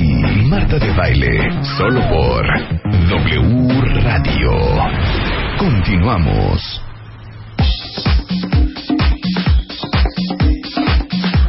[0.00, 2.46] Y Marta de Baile, solo por
[3.08, 4.52] W Radio.
[5.58, 6.82] Continuamos.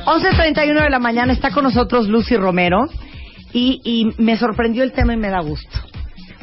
[0.06, 2.88] 11.31 de la mañana está con nosotros Lucy Romero
[3.54, 5.78] y, y me sorprendió el tema y me da gusto.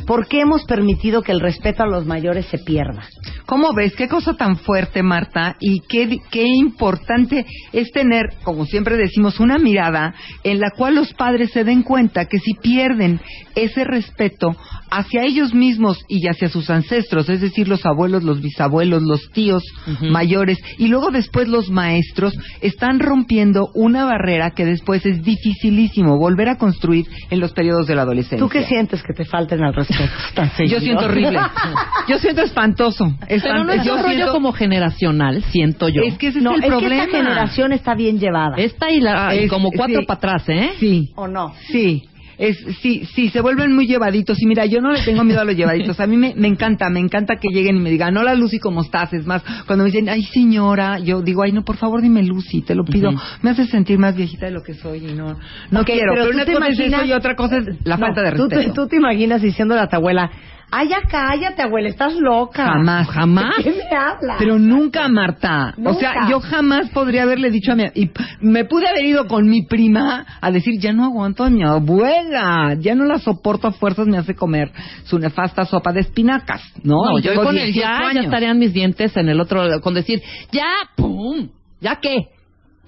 [0.06, 3.02] ¿Por qué hemos permitido que el respeto a los mayores se pierda?
[3.46, 3.94] ¿Cómo ves?
[3.94, 9.56] Qué cosa tan fuerte, Marta, y qué, qué importante es tener, como siempre decimos, una
[9.56, 13.20] mirada en la cual los padres se den cuenta que si pierden
[13.54, 14.56] ese respeto
[14.90, 19.62] hacia ellos mismos y hacia sus ancestros, es decir, los abuelos, los bisabuelos, los tíos
[20.00, 26.48] mayores, y luego después los maestros, están rompiendo una barrera que después es dificilísimo volver
[26.48, 28.38] a construir en los periodos de la adolescencia.
[28.38, 30.10] ¿Tú qué sientes que te falten al respeto?
[30.34, 31.38] tan Yo siento horrible.
[32.08, 33.14] Yo siento espantoso.
[33.28, 36.02] Pero no es Yo un rollo siento- como generacional, siento yo.
[36.02, 36.96] Es que ese No, es el es problema.
[36.96, 38.56] que esta generación está bien llevada.
[38.56, 40.06] Esta y, la, y Es- como cuatro sí.
[40.06, 40.70] para atrás, ¿eh?
[40.78, 41.52] Sí, ¿O no?
[41.70, 42.04] sí.
[42.38, 44.40] Es, sí, sí, se vuelven muy llevaditos.
[44.42, 45.98] Y mira, yo no le tengo miedo a los llevaditos.
[46.00, 48.82] A mí me, me encanta, me encanta que lleguen y me digan, hola Lucy, ¿cómo
[48.82, 49.12] estás?
[49.14, 52.62] Es más, cuando me dicen, ay señora, yo digo, ay no, por favor dime Lucy,
[52.62, 53.10] te lo pido.
[53.42, 55.38] Me hace sentir más viejita de lo que soy y no,
[55.70, 56.12] no quiero.
[56.14, 58.32] pero Pero, una cosa es imaginas- eso y otra cosa es la No, falta de
[58.32, 58.82] tú te- respeto.
[58.82, 60.30] Tú, te imaginas diciéndole a tu abuela,
[60.70, 62.66] ay, ya cállate, abuela, estás loca.
[62.66, 63.56] Jamás, jamás.
[63.58, 64.36] ¿De qué me hablas?
[64.38, 65.74] Pero nunca, Marta.
[65.84, 67.84] O sea, yo jamás podría haberle dicho a mi...
[67.94, 71.62] Y me pude haber ido con mi prima a decir, ya no aguanto a mi
[71.62, 74.72] abuela, ya no la soporto a fuerzas, me hace comer
[75.04, 76.96] su nefasta sopa de espinacas, ¿no?
[77.04, 79.94] No, yo con el 18 ya, ya estarían mis dientes en el otro lado, con
[79.94, 80.22] decir,
[80.52, 81.48] ya, pum,
[81.80, 82.35] ya qué.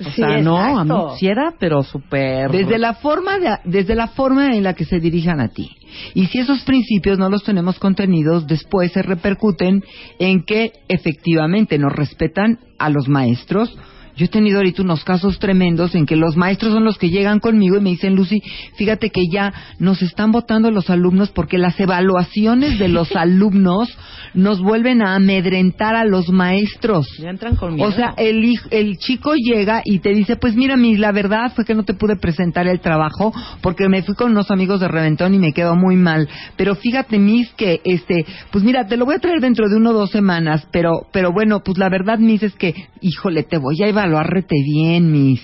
[0.01, 2.51] O Sí, sea, no, a mí sí era, pero súper...
[2.53, 5.71] Desde la forma de, desde la forma en la que se dirijan a ti.
[6.15, 9.83] Y si esos principios no los tenemos contenidos, después se repercuten
[10.19, 13.77] en que efectivamente nos respetan a los maestros.
[14.19, 17.39] Yo he tenido ahorita unos casos tremendos en que los maestros son los que llegan
[17.39, 18.43] conmigo y me dicen, Lucy,
[18.75, 23.97] fíjate que ya nos están votando los alumnos porque las evaluaciones de los alumnos
[24.35, 27.07] nos vuelven a amedrentar a los maestros.
[27.21, 27.87] Ya entran conmigo.
[27.87, 31.77] O sea, el, chico llega y te dice, pues mira, mi, la verdad fue que
[31.77, 35.39] no te pude presentar el trabajo porque me fui con unos amigos de Reventón y
[35.39, 36.29] me quedó muy mal.
[36.57, 39.91] Pero fíjate, Miss, que este, pues mira, te lo voy a traer dentro de uno
[39.91, 43.81] o dos semanas, pero, pero bueno, pues la verdad, Miss, es que, híjole, te voy
[43.81, 45.41] a evaluarrete bien, Miss.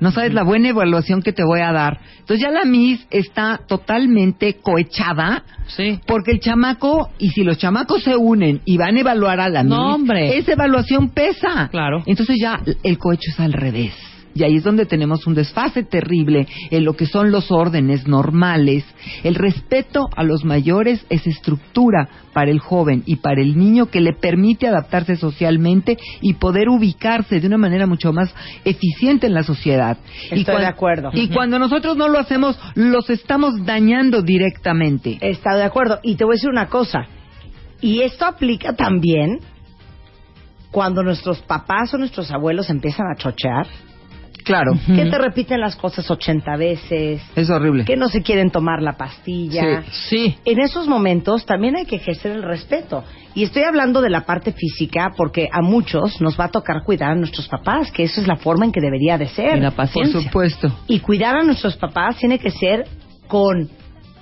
[0.00, 2.00] No sabes la buena evaluación que te voy a dar.
[2.18, 6.00] Entonces ya la Miss está totalmente cohechada sí.
[6.06, 9.62] porque el chamaco, y si los chamacos se unen y van a evaluar a la
[9.62, 10.36] No, Miss, hombre.
[10.38, 11.68] esa evaluación pesa.
[11.70, 12.02] Claro.
[12.06, 13.92] Entonces ya el cohecho es al revés.
[14.34, 18.84] Y ahí es donde tenemos un desfase terrible en lo que son los órdenes normales.
[19.22, 24.00] El respeto a los mayores es estructura para el joven y para el niño que
[24.00, 28.34] le permite adaptarse socialmente y poder ubicarse de una manera mucho más
[28.64, 29.98] eficiente en la sociedad.
[30.30, 31.10] y Estoy de acuerdo.
[31.12, 35.18] Y cuando nosotros no lo hacemos, los estamos dañando directamente.
[35.20, 36.00] Está de acuerdo.
[36.02, 37.06] Y te voy a decir una cosa.
[37.80, 39.38] Y esto aplica también
[40.70, 43.66] cuando nuestros papás o nuestros abuelos empiezan a chochear.
[44.44, 44.72] Claro.
[44.86, 47.22] Que te repiten las cosas 80 veces.
[47.34, 47.84] Es horrible.
[47.84, 49.82] Que no se quieren tomar la pastilla.
[49.90, 50.36] Sí.
[50.44, 53.02] En esos momentos también hay que ejercer el respeto.
[53.34, 57.12] Y estoy hablando de la parte física porque a muchos nos va a tocar cuidar
[57.12, 59.56] a nuestros papás, que eso es la forma en que debería de ser.
[59.56, 60.20] Y la Por paciencia.
[60.20, 60.70] supuesto.
[60.86, 62.86] Y cuidar a nuestros papás tiene que ser
[63.26, 63.68] con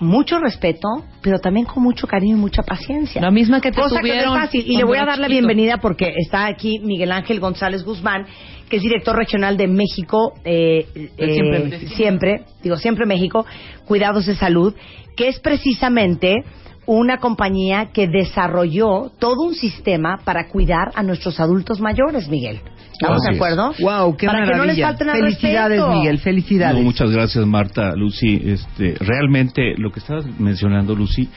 [0.02, 0.88] mucho respeto,
[1.22, 3.20] pero también con mucho cariño y mucha paciencia.
[3.20, 4.64] La misma que te Cosa que no es fácil.
[4.66, 8.26] Y le voy a dar la bienvenida porque está aquí Miguel Ángel González Guzmán,
[8.68, 11.86] que es director regional de México, eh, eh, Siempre.
[11.88, 13.46] siempre, digo siempre México,
[13.86, 14.74] Cuidados de Salud,
[15.16, 16.44] que es precisamente
[16.86, 22.60] una compañía que desarrolló todo un sistema para cuidar a nuestros adultos mayores, Miguel.
[23.02, 23.36] ¿Estamos Así de es.
[23.36, 23.74] acuerdo?
[23.80, 24.86] Wow, qué para que no les maravilla.
[24.88, 25.98] falten al felicidades, respeto.
[25.98, 26.78] Miguel, felicidades.
[26.78, 28.40] No, muchas gracias, Marta, Lucy.
[28.44, 31.28] Este, realmente lo que estabas mencionando, Lucy,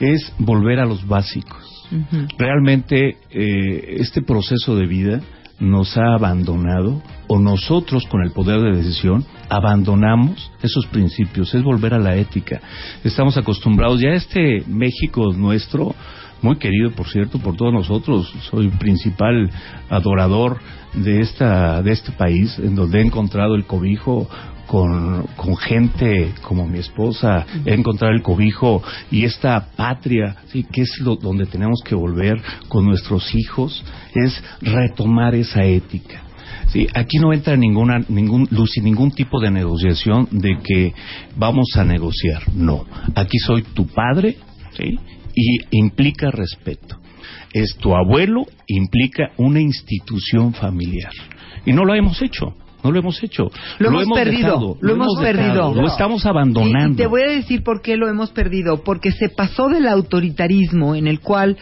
[0.00, 1.64] es volver a los básicos.
[2.36, 5.20] Realmente eh, este proceso de vida
[5.60, 11.94] nos ha abandonado o nosotros con el poder de decisión abandonamos esos principios, es volver
[11.94, 12.60] a la ética.
[13.04, 15.94] Estamos acostumbrados ya a este México nuestro,
[16.42, 19.50] muy querido por cierto por todos nosotros, soy principal
[19.88, 20.58] adorador
[20.94, 24.28] de esta de este país en donde he encontrado el cobijo
[24.66, 30.64] con, con gente como mi esposa, he encontrado el cobijo y esta patria, ¿sí?
[30.64, 33.84] que es lo, donde tenemos que volver con nuestros hijos,
[34.14, 36.22] es retomar esa ética.
[36.68, 40.94] Sí, aquí no entra ninguna, ningún, Lucy, ningún tipo de negociación de que
[41.36, 42.42] vamos a negociar.
[42.52, 42.84] No.
[43.14, 44.36] Aquí soy tu padre,
[44.76, 44.98] ¿sí?
[45.36, 46.98] Y implica respeto.
[47.52, 51.12] Es tu abuelo, implica una institución familiar.
[51.64, 52.56] Y no lo hemos hecho.
[52.86, 53.44] No lo hemos hecho.
[53.78, 55.46] Lo, hemos, perdido, dejado, lo, hemos perdido.
[55.68, 56.94] dejado, Lo estamos Y- abandonando.
[56.94, 58.82] Y te voy a decir por qué lo hemos perdido.
[58.84, 61.56] Porque se pasó del autoritarismo en el cual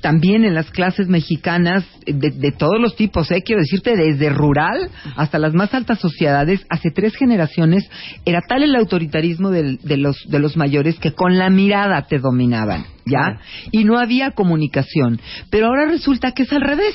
[0.00, 3.42] también en las clases mexicanas de, de todos los tipos, ¿eh?
[3.44, 7.88] quiero decirte, desde rural hasta las más altas sociedades, hace tres generaciones,
[8.24, 12.18] era tal el autoritarismo del- de, los, de los mayores que con la mirada te
[12.18, 13.38] dominaban, ¿ya?
[13.70, 15.20] Y no había comunicación.
[15.50, 16.94] Pero ahora resulta que es al revés.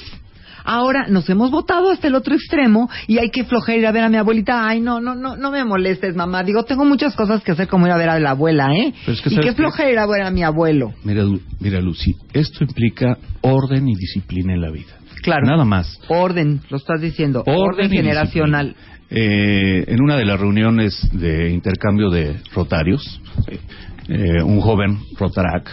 [0.63, 4.03] Ahora nos hemos votado hasta el otro extremo y hay que flojer ir a ver
[4.03, 4.67] a mi abuelita.
[4.67, 6.43] Ay, no, no, no, no me molestes, mamá.
[6.43, 8.93] Digo, tengo muchas cosas que hacer como ir a ver a la abuela, ¿eh?
[9.05, 10.93] Pero es que y ¿sabes qué flojera ir a ver a mi abuelo.
[11.03, 11.23] Mira,
[11.59, 14.97] mira, Lucy, esto implica orden y disciplina en la vida.
[15.21, 15.45] Claro.
[15.45, 15.99] Nada más.
[16.07, 17.43] Orden, lo estás diciendo.
[17.45, 18.75] Orden, generacional.
[19.09, 23.59] Eh, en una de las reuniones de intercambio de rotarios, sí,
[24.07, 25.69] eh, un joven rotarac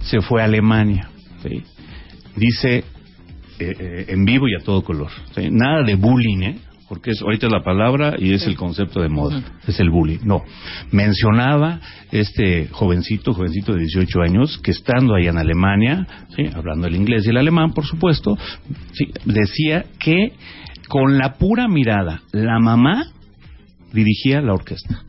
[0.00, 1.08] se fue a Alemania.
[1.42, 1.62] sí.
[2.36, 2.84] Dice
[3.58, 5.10] eh, eh, en vivo y a todo color.
[5.34, 6.58] sí, Nada de bullying, ¿eh?
[6.88, 10.18] porque es, ahorita es la palabra y es el concepto de moda, es el bullying.
[10.24, 10.44] No,
[10.92, 11.80] mencionaba
[12.12, 16.06] este jovencito, jovencito de 18 años, que estando allá en Alemania,
[16.36, 16.44] ¿sí?
[16.54, 18.38] hablando el inglés y el alemán, por supuesto,
[19.24, 20.32] decía que
[20.88, 23.06] con la pura mirada, la mamá
[23.92, 25.02] dirigía la orquesta.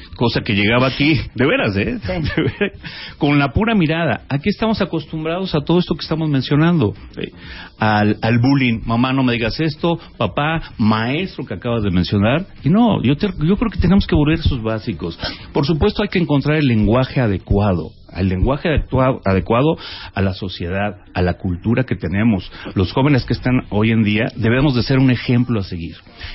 [0.00, 1.98] Eh, Cosa que llegaba aquí, de veras, ¿eh?
[2.06, 2.78] De veras,
[3.18, 4.22] con la pura mirada.
[4.28, 6.92] Aquí estamos acostumbrados a todo esto que estamos mencionando.
[7.14, 7.32] ¿sí?
[7.78, 8.80] Al, al bullying.
[8.84, 9.98] Mamá, no me digas esto.
[10.18, 12.44] Papá, maestro que acabas de mencionar.
[12.62, 15.18] Y no, yo, te- yo creo que tenemos que volver a esos básicos.
[15.52, 17.90] Por supuesto, hay que encontrar el lenguaje adecuado.
[18.12, 19.76] Al lenguaje adecuado, adecuado
[20.14, 22.50] a la sociedad, a la cultura que tenemos.
[22.74, 25.94] Los jóvenes que están hoy en día debemos de ser un ejemplo a seguir.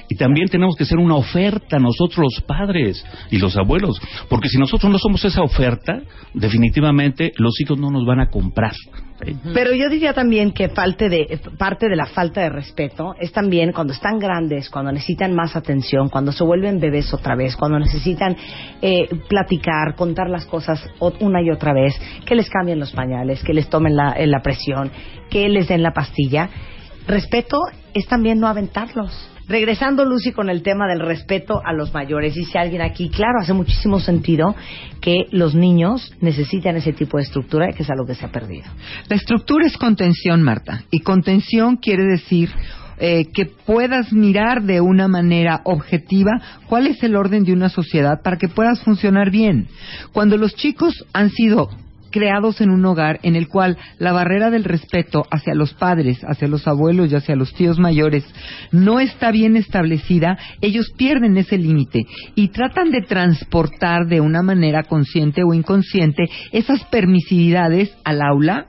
[0.09, 3.99] Y también tenemos que ser una oferta nosotros los padres y los abuelos.
[4.29, 6.01] Porque si nosotros no somos esa oferta,
[6.33, 8.73] definitivamente los hijos no nos van a comprar.
[9.53, 13.71] Pero yo diría también que falte de, parte de la falta de respeto es también
[13.71, 18.35] cuando están grandes, cuando necesitan más atención, cuando se vuelven bebés otra vez, cuando necesitan
[18.81, 20.85] eh, platicar, contar las cosas
[21.21, 24.41] una y otra vez, que les cambien los pañales, que les tomen la, eh, la
[24.41, 24.91] presión,
[25.29, 26.49] que les den la pastilla.
[27.07, 27.59] Respeto
[27.93, 29.31] es también no aventarlos.
[29.47, 33.53] Regresando, Lucy, con el tema del respeto a los mayores, dice alguien aquí, claro, hace
[33.53, 34.55] muchísimo sentido
[35.01, 38.65] que los niños necesitan ese tipo de estructura, que es algo que se ha perdido.
[39.07, 40.83] La estructura es contención, Marta.
[40.89, 42.49] Y contención quiere decir
[42.97, 46.31] eh, que puedas mirar de una manera objetiva
[46.67, 49.67] cuál es el orden de una sociedad para que puedas funcionar bien.
[50.13, 51.69] Cuando los chicos han sido
[52.15, 56.47] creados en un hogar en el cual la barrera del respeto hacia los padres, hacia
[56.47, 58.23] los abuelos y hacia los tíos mayores
[58.71, 64.83] no está bien establecida, ellos pierden ese límite y tratan de transportar de una manera
[64.83, 66.23] consciente o inconsciente
[66.53, 68.67] esas permisividades al aula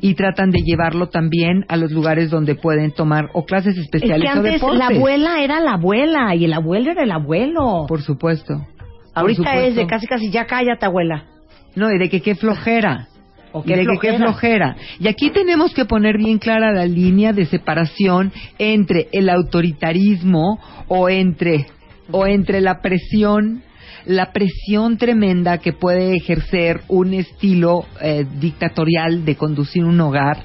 [0.00, 4.32] y tratan de llevarlo también a los lugares donde pueden tomar o clases Es especiales
[4.32, 4.78] que o deportes.
[4.80, 7.84] la abuela era la abuela y el abuelo era el abuelo.
[7.86, 8.54] Por supuesto.
[8.56, 8.66] Por
[9.14, 9.60] Ahorita supuesto.
[9.68, 11.24] es de casi casi ya cállate abuela.
[11.74, 13.08] No, y de que qué flojera.
[13.52, 14.74] O qué de que qué flojera.
[14.74, 14.76] flojera.
[14.98, 20.58] Y aquí tenemos que poner bien clara la línea de separación entre el autoritarismo
[20.88, 21.66] o entre
[22.12, 23.62] o entre la presión
[24.06, 30.38] la presión tremenda que puede ejercer un estilo eh, dictatorial de conducir un hogar,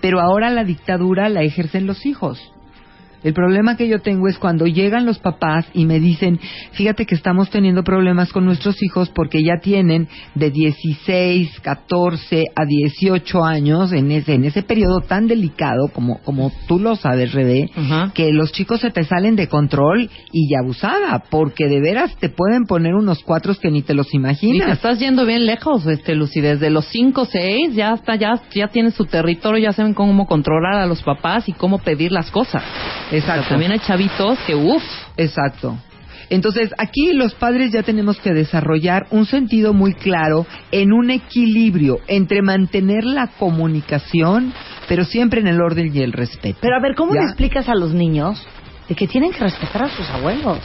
[0.00, 2.40] pero ahora la dictadura la ejercen los hijos.
[3.22, 6.40] El problema que yo tengo es cuando llegan los papás y me dicen,
[6.72, 12.64] fíjate que estamos teniendo problemas con nuestros hijos porque ya tienen de 16, 14 a
[12.64, 17.70] 18 años en ese, en ese periodo tan delicado como, como tú lo sabes, Rebe,
[18.14, 22.28] que los chicos se te salen de control y ya abusada, porque de veras te
[22.28, 24.70] pueden poner unos cuatros que ni te los Y te imaginas.
[24.70, 28.92] estás yendo bien lejos, este Lucy, desde los 5, 6 ya hasta ya ya tienen
[28.92, 32.62] su territorio, ya saben cómo controlar a los papás y cómo pedir las cosas.
[33.10, 33.48] Exacto.
[33.48, 34.82] también hay chavitos que uff,
[35.16, 35.76] Exacto.
[36.32, 41.98] Entonces, aquí los padres ya tenemos que desarrollar un sentido muy claro en un equilibrio
[42.06, 44.52] entre mantener la comunicación,
[44.88, 46.58] pero siempre en el orden y el respeto.
[46.60, 47.20] Pero a ver, ¿cómo ¿Ya?
[47.22, 48.46] le explicas a los niños
[48.88, 50.58] de que tienen que respetar a sus abuelos?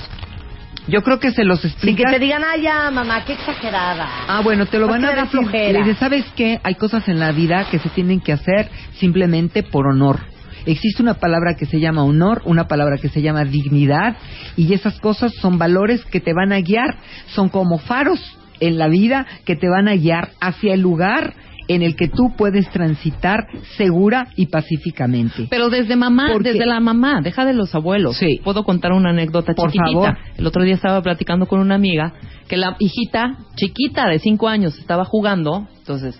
[0.88, 2.12] Yo creo que se los Sin que explica.
[2.12, 4.08] te digan, ay, ya, mamá, qué exagerada.
[4.28, 5.42] Ah, bueno, te lo No van te a decir.
[5.52, 6.60] Le dices, ¿sabes qué?
[6.64, 10.20] Hay cosas en la vida que se tienen que hacer simplemente por honor.
[10.65, 14.17] Existe una palabra que se llama honor, una palabra que se llama dignidad,
[14.57, 18.19] y esas cosas son valores que te van a guiar, son como faros
[18.60, 21.34] en la vida que te van a guiar hacia el lugar
[21.67, 25.48] en el que tú puedes transitar segura y pacíficamente.
[25.50, 28.17] pero desde mamá, Porque- desde la mamá, deja de los abuelos.
[28.17, 28.39] Sí.
[28.43, 30.00] Puedo contar una anécdota Por chiquitita.
[30.13, 30.17] favor.
[30.38, 32.13] El otro día estaba platicando con una amiga
[32.48, 36.19] que la hijita chiquita de 5 años estaba jugando, entonces,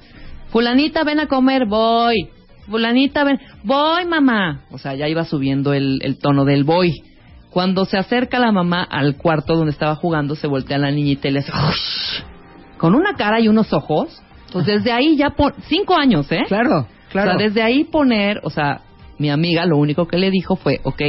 [0.50, 2.28] fulanita ven a comer, voy.
[2.70, 4.62] Fulanita ven, voy mamá.
[4.72, 7.04] O sea, ya iba subiendo el, el tono del voy.
[7.50, 11.32] Cuando se acerca la mamá al cuarto donde estaba jugando, se voltea la niñita y
[11.32, 11.52] le hace
[12.78, 14.22] con una cara y unos ojos.
[14.52, 16.44] Pues desde ahí ya por cinco años, ¿eh?
[16.48, 17.32] Claro, claro.
[17.32, 18.82] O sea, desde ahí poner, o sea,
[19.18, 21.02] mi amiga lo único que le dijo fue, ok,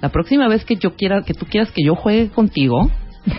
[0.00, 2.90] la próxima vez que yo quiera, que tú quieras que yo juegue contigo,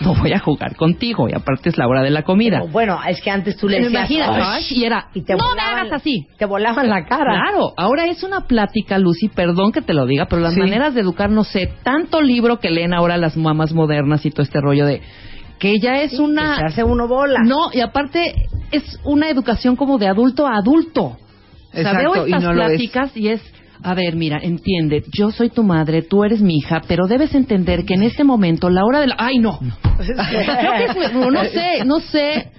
[0.04, 1.28] no voy a jugar contigo.
[1.28, 2.60] Y aparte es la hora de la comida.
[2.60, 5.60] Pero, bueno, es que antes tú le decías, "Ush", y era, y te no me
[5.60, 6.26] hagas así.
[6.38, 7.34] Te volaban la cara.
[7.42, 10.60] Claro, ahora es una plática, Lucy, perdón que te lo diga, pero las Sí.
[10.60, 14.42] maneras de educar, no sé, tanto libro que leen ahora las mamás modernas y todo
[14.42, 15.02] este rollo de
[15.58, 16.56] que ya es Que se una...
[16.56, 17.38] hace uno bola.
[17.44, 18.34] No, y aparte
[18.72, 21.02] es una educación como de adulto a adulto.
[21.04, 21.16] O
[21.72, 23.40] sea, Exacto, veo y estas no pláticas y es,
[23.84, 27.84] a ver, mira, entiende, yo soy tu madre, tú eres mi hija, pero debes entender
[27.84, 29.16] que en este momento, la hora de la...
[29.18, 29.58] ¡Ay, no!
[29.98, 32.50] Creo que no, no sé, no sé.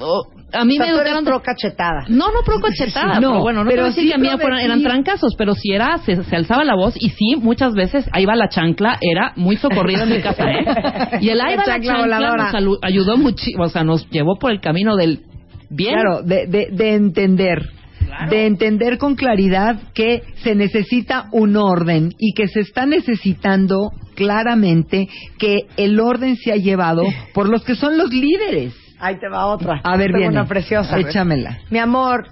[0.00, 1.24] Oh, a mí O sea, me educaron...
[1.24, 2.04] pro cachetada.
[2.08, 4.38] No, no pro cachetada, No, pero bueno, no pero decir sí que a mí pro
[4.38, 8.08] fueran- eran trancazos, pero si era, se, se alzaba la voz y sí, muchas veces,
[8.12, 10.64] ahí va la chancla, era muy socorrido en mi casa, ¿eh?
[11.20, 14.60] Y el ahí va la Chancla nos ayudó muchísimo, o sea, nos llevó por el
[14.60, 15.20] camino del
[15.68, 15.94] bien.
[15.94, 17.68] Claro, de, de, de entender.
[18.28, 25.08] De entender con claridad que se necesita un orden y que se está necesitando claramente
[25.38, 27.02] que el orden sea llevado
[27.34, 28.74] por los que son los líderes.
[28.98, 29.80] Ahí te va otra.
[29.82, 30.98] A ver, una preciosa.
[30.98, 31.58] Échamela.
[31.70, 32.26] Mi amor,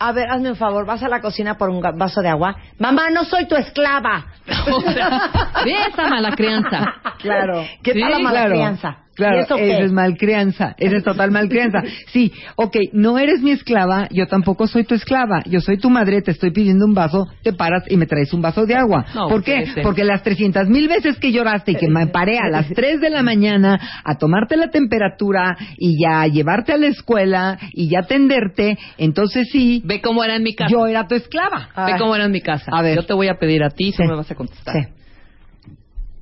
[0.00, 2.56] a ver, hazme un favor, vas a la cocina por un vaso de agua.
[2.78, 4.26] Mamá, no soy tu esclava.
[4.72, 5.30] O sea,
[5.64, 6.94] ve esa mala crianza.
[7.18, 7.64] Claro.
[7.82, 8.98] ¿Qué Sí, tal la mala claro, crianza?
[9.14, 9.84] Claro, ¿Y eso qué?
[9.84, 11.82] es malcrianza, eso es total malcrianza.
[12.12, 16.22] Sí, ok, no eres mi esclava, yo tampoco soy tu esclava, yo soy tu madre,
[16.22, 19.04] te estoy pidiendo un vaso, te paras y me traes un vaso de agua.
[19.14, 19.64] No, ¿Por qué?
[19.82, 23.10] Porque las 300 mil veces que lloraste y que me paré a las 3 de
[23.10, 28.00] la mañana a tomarte la temperatura y ya a llevarte a la escuela y ya
[28.00, 30.70] atenderte, entonces sí, Ve cómo era en mi casa.
[30.70, 31.68] yo era tu esclava.
[31.86, 32.70] Ve cómo era en mi casa.
[32.72, 32.96] A ver.
[32.96, 33.98] Yo te voy a pedir a ti Sí.
[33.98, 34.74] tú me vas a contestar.
[34.74, 34.88] Sí.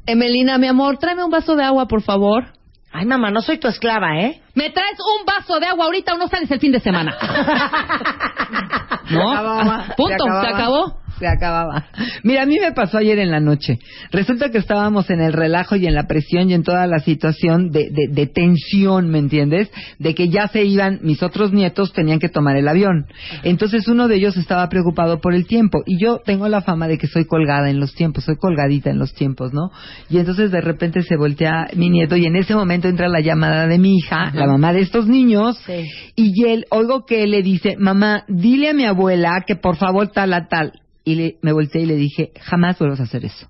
[0.07, 2.45] Emelina, mi amor, tráeme un vaso de agua, por favor.
[2.93, 4.41] Ay, mamá, no soy tu esclava, ¿eh?
[4.55, 7.17] ¿Me traes un vaso de agua ahorita o no sales el fin de semana?
[9.11, 9.21] ¿No?
[9.21, 11.01] Se acababa, Punto, se acabó.
[11.19, 11.87] Se acababa.
[12.23, 13.79] Mira, a mí me pasó ayer en la noche.
[14.11, 17.71] Resulta que estábamos en el relajo y en la presión y en toda la situación
[17.71, 19.71] de, de, de tensión, ¿me entiendes?
[19.99, 23.07] De que ya se iban, mis otros nietos tenían que tomar el avión.
[23.43, 25.83] Entonces uno de ellos estaba preocupado por el tiempo.
[25.87, 28.99] Y yo tengo la fama de que soy colgada en los tiempos, soy colgadita en
[28.99, 29.71] los tiempos, ¿no?
[30.11, 33.67] Y entonces de repente se voltea mi nieto y en ese momento entra la llamada
[33.67, 35.85] de mi hija, la mamá de estos niños, Sí.
[36.17, 40.09] y él, oigo que él le dice, mamá, dile a mi abuela que por favor
[40.09, 40.73] tal a tal.
[41.09, 43.49] Y le- me volteé y le dije, jamás vuelvas a hacer eso.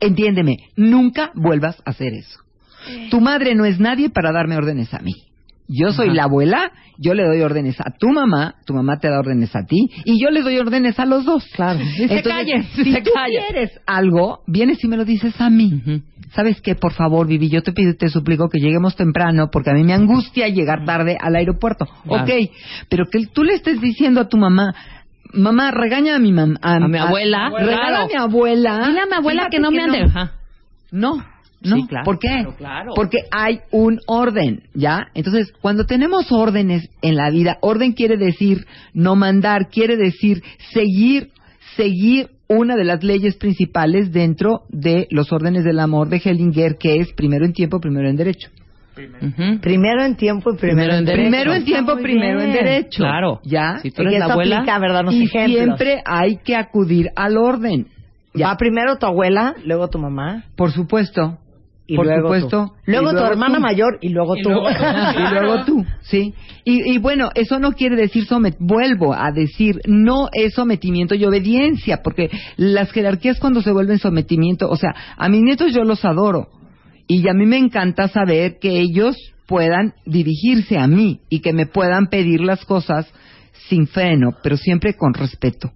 [0.00, 2.38] Entiéndeme, nunca vuelvas a hacer eso.
[3.10, 5.12] Tu madre no es nadie para darme órdenes a mí.
[5.68, 6.14] Yo soy Ajá.
[6.16, 9.64] la abuela, yo le doy órdenes a tu mamá, tu mamá te da órdenes a
[9.64, 11.44] ti, y yo le doy órdenes a los dos.
[11.54, 11.80] Claro.
[11.80, 13.42] Y se callen, si se tú callen.
[13.48, 16.02] quieres algo, vienes y me lo dices a mí.
[16.34, 16.74] ¿Sabes qué?
[16.74, 19.92] Por favor, Vivi, yo te pido, te suplico que lleguemos temprano porque a mí me
[19.94, 21.86] angustia llegar tarde al aeropuerto.
[22.06, 22.24] Claro.
[22.24, 22.30] Ok,
[22.88, 24.74] pero que tú le estés diciendo a tu mamá,
[25.32, 26.58] mamá, regaña a mi mamá.
[26.62, 28.86] A mi abuela, Regala a mi abuela.
[28.86, 30.10] Dile a mi abuela que no me ande.
[30.90, 31.24] No.
[31.64, 32.28] No, Sí, claro, ¿por qué?
[32.28, 32.92] claro, claro.
[32.96, 35.06] Porque hay un orden, ¿ya?
[35.14, 41.30] Entonces, cuando tenemos órdenes en la vida, orden quiere decir no mandar, quiere decir seguir,
[41.76, 46.96] seguir una de las leyes principales dentro de los órdenes del amor de Hellinger, que
[46.96, 48.50] es primero en tiempo, primero en derecho.
[49.60, 51.22] Primero en tiempo y primero, Primero en derecho.
[51.30, 53.02] Primero en tiempo, primero en derecho.
[53.02, 53.40] Claro.
[53.44, 53.78] ¿Ya?
[53.82, 54.56] Si tú Y eres la abuela.
[54.58, 55.04] aplica, ¿verdad?
[55.04, 55.56] Los y ejemplos.
[55.58, 57.86] siempre hay que acudir al orden.
[58.34, 58.48] Ya.
[58.48, 60.44] Va primero tu abuela, luego tu mamá.
[60.56, 61.38] Por supuesto.
[61.86, 62.66] Y por luego supuesto.
[62.68, 62.72] tú.
[62.86, 63.60] Luego, Y tu hermana tú.
[63.60, 64.50] mayor y luego tú.
[64.50, 66.32] y luego tú, sí.
[66.64, 68.56] Y, y bueno, eso no quiere decir somet.
[68.60, 74.68] Vuelvo a decir, no es sometimiento y obediencia, porque las jerarquías cuando se vuelven sometimiento,
[74.70, 76.48] o sea, a mis nietos yo los adoro
[77.20, 79.16] y a mí me encanta saber que ellos
[79.46, 83.06] puedan dirigirse a mí y que me puedan pedir las cosas
[83.68, 85.72] sin freno, pero siempre con respeto.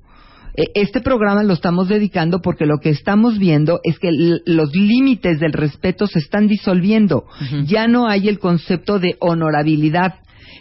[0.57, 4.11] Eh, Este programa lo estamos dedicando porque lo que estamos viendo es que
[4.47, 7.25] los límites del respeto se están disolviendo.
[7.67, 10.15] Ya no hay el concepto de honorabilidad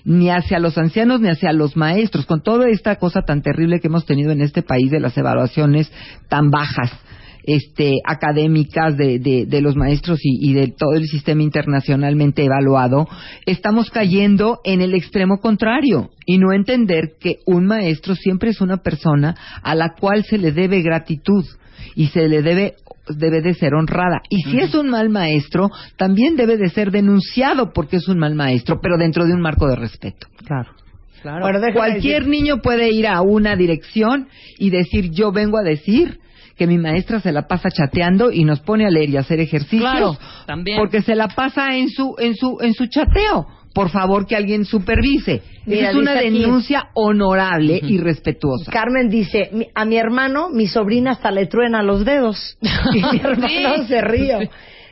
[0.03, 3.87] ni hacia los ancianos ni hacia los maestros, con toda esta cosa tan terrible que
[3.87, 5.91] hemos tenido en este país de las evaluaciones
[6.27, 6.91] tan bajas
[7.45, 13.07] este, académicas de, de, de los maestros y, y de todo el sistema internacionalmente evaluado,
[13.45, 18.77] estamos cayendo en el extremo contrario y no entender que un maestro siempre es una
[18.77, 21.45] persona a la cual se le debe gratitud
[21.95, 22.75] y se le debe
[23.07, 24.21] debe de ser honrada.
[24.29, 28.33] Y si es un mal maestro, también debe de ser denunciado porque es un mal
[28.33, 30.25] maestro, pero dentro de un marco de respeto.
[30.43, 30.71] Claro.
[31.21, 31.45] Claro.
[31.73, 36.19] Cualquier decir- niño puede ir a una dirección y decir, yo vengo a decir
[36.57, 39.39] que mi maestra se la pasa chateando y nos pone a leer y a hacer
[39.39, 39.81] ejercicios.
[39.91, 40.77] Claro, también.
[40.77, 43.47] Porque se la pasa en su, en su, en su chateo.
[43.73, 45.41] Por favor, que alguien supervise.
[45.65, 48.71] Mira, Esa es una aquí- denuncia honorable y respetuosa.
[48.71, 52.57] Carmen dice, "Mi- a mi hermano, mi sobrina hasta le truena los dedos.
[52.93, 53.83] Y mi hermano Sí.
[53.87, 54.49] se ríe.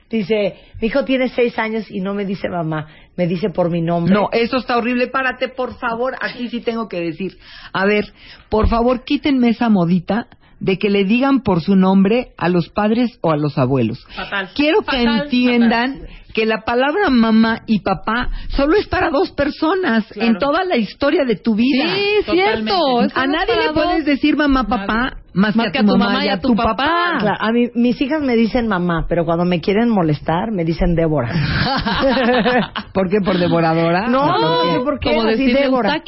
[0.10, 3.82] Dice, mi hijo tiene seis años y no me dice mamá, me dice por mi
[3.82, 4.14] nombre.
[4.14, 5.08] No, eso está horrible.
[5.08, 6.16] Párate, por favor.
[6.22, 7.38] Aquí sí tengo que decir.
[7.72, 8.06] A ver,
[8.50, 10.28] por favor, quítenme esa modita
[10.64, 14.04] de que le digan por su nombre a los padres o a los abuelos.
[14.16, 14.50] Fatal.
[14.56, 16.00] Quiero que Fatal, entiendan
[16.34, 20.32] que la palabra mamá y papá solo es para dos personas Claro.
[20.32, 21.84] en toda la historia de tu vida.
[21.96, 23.02] Sí, cierto.
[23.02, 24.06] Eso A es nadie le puedes dos.
[24.06, 27.18] decir mamá, papá, más, que a tu mamá y a tu papá.
[27.20, 30.96] Claro, a mí, mis hijas me dicen mamá, pero cuando me quieren molestar me dicen
[30.96, 31.30] Débora.
[32.94, 33.18] ¿Por qué?
[33.24, 34.08] ¿Por devoradora?
[34.08, 34.78] No, ¿O por qué?
[34.78, 35.10] no, ¿por qué?
[35.16, 36.02] Como decirle Débora.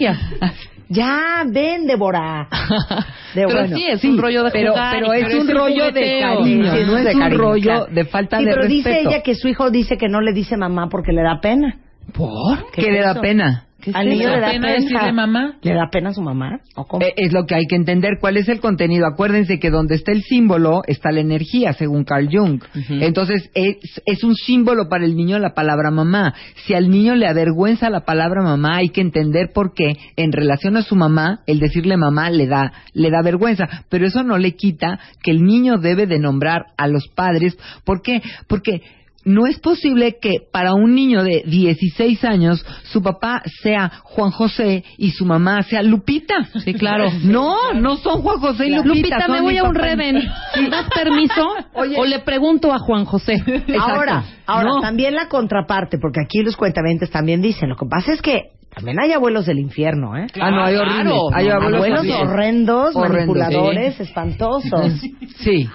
[0.89, 2.47] Ya, ven, Débora.
[3.33, 5.91] De- Pero bueno, sí, es un rollo de pero, jugar, pero es pero un rollo
[5.91, 7.87] de cariño, Sí, no es de un cariño, rollo claro.
[7.91, 8.89] de falta Sí, de pero respeto.
[8.89, 11.77] dice ella que su hijo dice que no le dice mamá porque le da pena.
[12.13, 12.71] ¿Por?
[12.71, 13.65] ¿Qué ¿Qué le da pena?
[13.93, 14.73] Al niño le da pena pena.
[14.73, 15.57] decirle mamá?
[15.61, 16.59] ¿Le da pena a su mamá?
[16.75, 17.05] ¿O cómo?
[17.05, 18.17] Eh, es lo que hay que entender.
[18.19, 19.05] ¿Cuál es el contenido?
[19.07, 22.63] Acuérdense que donde está el símbolo está la energía, según Carl Jung.
[22.89, 26.33] Entonces, es, es un símbolo para el niño la palabra mamá.
[26.65, 30.77] Si al niño le avergüenza la palabra mamá, hay que entender por qué en relación
[30.77, 33.67] a su mamá, el decirle mamá le da, le da vergüenza.
[33.89, 37.57] Pero eso no le quita que el niño debe de nombrar a los padres.
[37.83, 38.21] ¿Por qué?
[38.47, 38.81] Porque
[39.25, 44.83] no es posible que para un niño de 16 años su papá sea Juan José
[44.97, 46.35] y su mamá sea Lupita.
[46.63, 47.05] Sí, claro.
[47.23, 49.17] No, no son Juan José y Lupita.
[49.17, 50.15] Lupita, me voy a un reven.
[50.61, 51.47] ¿Me das permiso?
[51.73, 51.95] Oye.
[51.97, 53.35] O le pregunto a Juan José.
[53.79, 54.81] Ahora, ahora No.
[54.81, 58.99] también la contraparte, porque aquí los cuentamientos también dicen, lo que pasa es que también
[58.99, 60.27] hay abuelos del infierno, ¿eh?
[60.39, 61.03] Ah, no, hay horribles.
[61.03, 61.19] Claro.
[61.33, 64.93] Hay abuelos, abuelos Horrendos, manipuladores, espantosos.
[65.37, 65.67] Sí,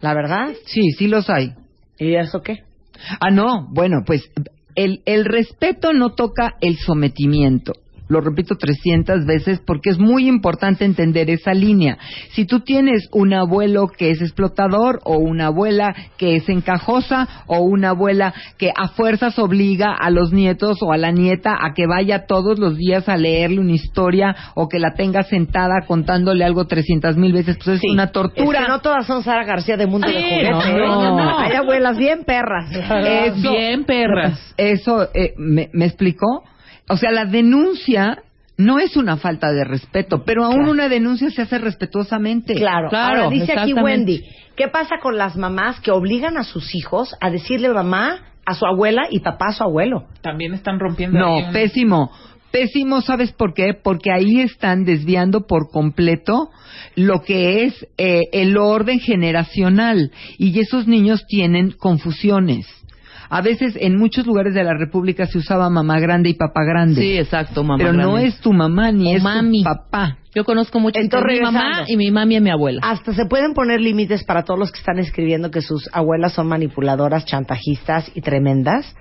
[0.00, 0.48] La verdad.
[0.64, 1.52] sí, sí los hay.
[1.98, 2.62] ¿Y eso qué?
[3.20, 4.30] Ah, no, bueno, pues
[4.74, 7.72] el, el respeto no toca el sometimiento.
[8.08, 11.98] Lo repito 300 veces porque es muy importante entender esa línea.
[12.30, 17.58] Si tú tienes un abuelo que es explotador o una abuela que es encajosa o
[17.60, 21.86] una abuela que a fuerzas obliga a los nietos o a la nieta a que
[21.86, 26.66] vaya todos los días a leerle una historia o que la tenga sentada contándole algo
[26.66, 28.60] 300 mil veces, pues es una tortura.
[28.60, 30.50] Es que no todas son Sara García de Mundo de Sí, Juguete.
[30.50, 30.78] no, ¿eh?
[30.78, 31.38] no, no.
[31.38, 32.70] Hay abuelas bien perras.
[32.72, 34.54] Eso- Bien, perras.
[34.56, 36.44] Eso, eh, ¿me, me explicó?
[36.88, 38.22] O sea, la denuncia
[38.58, 40.70] no es una falta de respeto, pero aún Claro.
[40.72, 42.54] una denuncia se hace respetuosamente.
[42.54, 43.74] Claro, Claro, Ahora dice aquí.
[43.74, 44.22] Wendy,
[44.56, 48.64] ¿qué pasa con las mamás que obligan a sus hijos a decirle mamá a su
[48.64, 50.04] abuela y papá a su abuelo?
[50.22, 51.18] También están rompiendo.
[51.18, 52.10] No, un- pésimo.
[52.52, 53.74] Pésimo, ¿sabes por qué?
[53.74, 56.48] Porque ahí están desviando por completo
[56.94, 62.66] lo que es eh, el orden generacional y esos niños tienen confusiones.
[63.28, 67.00] A veces en muchos lugares de la República se usaba mamá grande y papá grande.
[67.00, 67.78] Sí, exacto, mamá.
[67.78, 68.28] pero no grande.
[68.28, 69.62] es tu mamá ni O es mami.
[69.62, 70.18] tu papá.
[70.34, 72.80] Yo conozco mucho Entonces, mi mamá y mi mami y mi abuela.
[72.82, 76.46] Hasta se pueden poner límites para todos los que están escribiendo que sus abuelas son
[76.48, 78.94] manipuladoras, chantajistas y tremendas,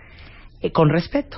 [0.62, 1.38] eh, con respeto.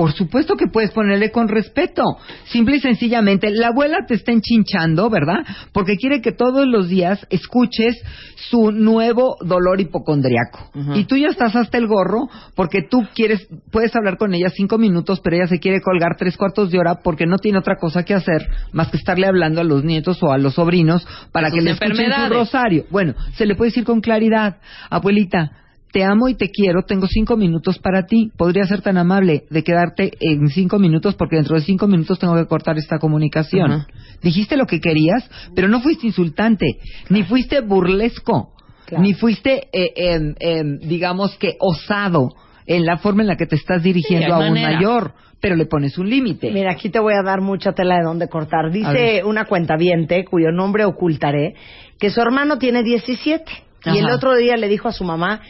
[0.00, 2.02] Por supuesto que puedes ponerle con respeto.
[2.44, 5.44] Simple y sencillamente, la abuela te está enchinchando, ¿verdad?
[5.74, 8.02] Porque quiere que todos los días escuches
[8.48, 10.70] su nuevo dolor hipocondriaco.
[10.94, 14.78] Y tú ya estás hasta el gorro porque tú quieres, puedes hablar con ella cinco
[14.78, 18.02] minutos, pero ella se quiere colgar tres cuartos de hora porque no tiene otra cosa
[18.02, 21.60] que hacer más que estarle hablando a los nietos o a los sobrinos para que
[21.60, 22.86] le escuchen su rosario.
[22.88, 24.56] Bueno, se le puede decir con claridad,
[24.88, 25.52] abuelita,
[25.92, 28.30] te amo y te quiero, tengo cinco minutos para ti.
[28.36, 32.36] Podría ser tan amable de quedarte en cinco minutos porque dentro de cinco minutos tengo
[32.36, 33.86] que cortar esta comunicación.
[34.22, 36.66] Dijiste lo que querías, pero no fuiste insultante,
[37.08, 38.52] ni fuiste burlesco,
[38.86, 39.02] Claro.
[39.04, 42.30] ni fuiste, eh, em, digamos que osado
[42.66, 44.72] en la forma en la que te estás dirigiendo Sí, a un manera.
[44.74, 46.50] mayor, pero le pones un límite.
[46.52, 48.70] Mira, aquí te voy a dar mucha tela de dónde cortar.
[48.70, 51.54] Dice una cuentaviente, cuyo nombre ocultaré,
[51.98, 53.44] que su hermano tiene 17.
[53.86, 55.40] Y el otro día le dijo a su mamá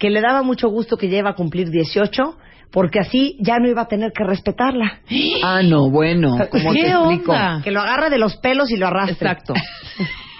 [0.00, 2.36] que le daba mucho gusto que lleva a cumplir 18,
[2.72, 5.00] porque así ya no iba a tener que respetarla.
[5.42, 7.32] Ah, no, bueno, ¿cómo ¿Qué te explico?
[7.32, 7.60] onda?
[7.62, 9.28] Que lo agarra de los pelos y lo arrastre.
[9.30, 9.54] Exacto.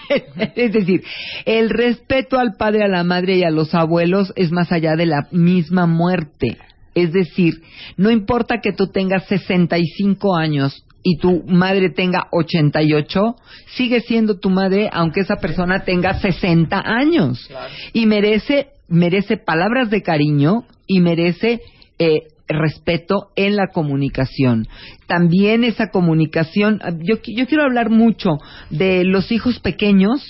[0.55, 1.03] es decir,
[1.45, 5.05] el respeto al padre, a la madre y a los abuelos es más allá de
[5.05, 6.57] la misma muerte.
[6.93, 7.61] Es decir,
[7.97, 13.35] no importa que tú tengas 65 años y tu madre tenga 88,
[13.75, 17.49] sigue siendo tu madre aunque esa persona tenga 60 años.
[17.93, 21.61] Y merece, merece palabras de cariño y merece
[21.97, 24.67] eh, respeto en la comunicación.
[25.07, 28.37] También esa comunicación, yo, yo quiero hablar mucho
[28.69, 30.21] de los hijos pequeños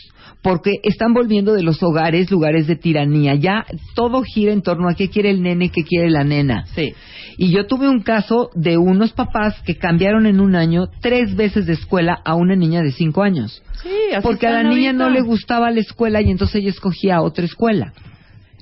[0.41, 3.35] porque están volviendo de los hogares lugares de tiranía.
[3.35, 6.65] Ya todo gira en torno a qué quiere el nene, qué quiere la nena.
[6.73, 6.93] Sí.
[7.37, 11.65] Y yo tuve un caso de unos papás que cambiaron en un año tres veces
[11.65, 13.63] de escuela a una niña de cinco años.
[13.81, 17.21] Sí, así Porque a la niña no le gustaba la escuela y entonces ella escogía
[17.21, 17.93] otra escuela.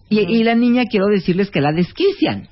[0.10, 2.48] Y, y la niña, quiero decirles que la desquician.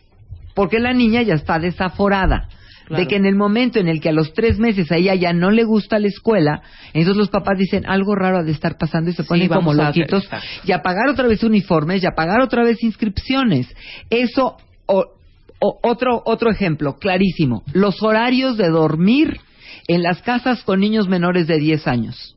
[0.56, 2.50] Porque la niña ya está desaforada.
[2.86, 3.04] Claro.
[3.04, 5.34] De que en el momento en el que a los tres meses a ella ya
[5.34, 6.62] no le gusta la escuela,
[6.93, 9.72] entonces los papás dicen algo raro ha de estar pasando y se Sí, ponen como
[9.74, 10.30] vamos a- loquitos
[10.63, 13.67] y a pagar otra vez uniformes y a pagar otra vez inscripciones.
[14.10, 15.06] Eso, o-
[15.60, 17.63] o- otro, otro ejemplo, clarísimo.
[17.74, 19.38] Los horarios de dormir
[19.89, 22.36] en las casas con niños menores de 10 años.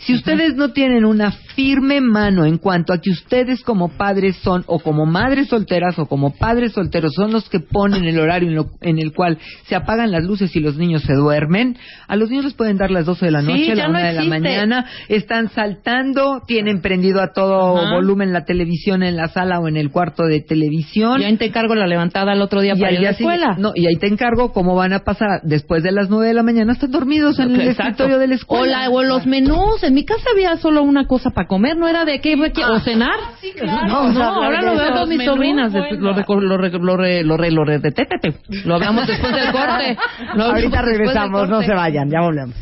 [0.00, 4.64] Si ustedes no tienen una firme mano en cuanto a que ustedes como padres son,
[4.66, 8.54] o como madres solteras o como padres solteros, son los que ponen el horario en,
[8.54, 11.76] lo- en el cual se apagan las luces y los niños se duermen,
[12.08, 13.90] a los niños les pueden dar las 12 de la Sí, noche, ya la no
[13.90, 19.28] 1 de la mañana, están saltando, tienen prendido a todo volumen la televisión en la
[19.28, 21.20] sala o en el cuarto de televisión.
[21.20, 23.56] Y ahí te encargo la levantada el otro día Y para ir a la escuela.
[23.58, 26.42] no, y ahí te encargo cómo van a pasar después de las 9 de la
[26.42, 27.82] mañana, están dormidos en el Exacto.
[28.04, 28.80] escritorio de la O, escuela.
[28.82, 29.82] la- o los menús.
[29.82, 32.78] En mi casa había solo una cosa para comer, no era de qué, qué- o
[32.80, 33.18] cenar.
[33.66, 35.72] Vamos a No, ahora lo veo con mis Menús, sobrinas.
[35.72, 35.86] bueno.
[36.00, 38.34] Lo, re- lo, re- lo, re- lo re- de tétete.
[38.64, 39.96] Lo hablamos después del corte.
[40.34, 42.54] Lo Ahorita regresamos, no se vayan, ya volvemos.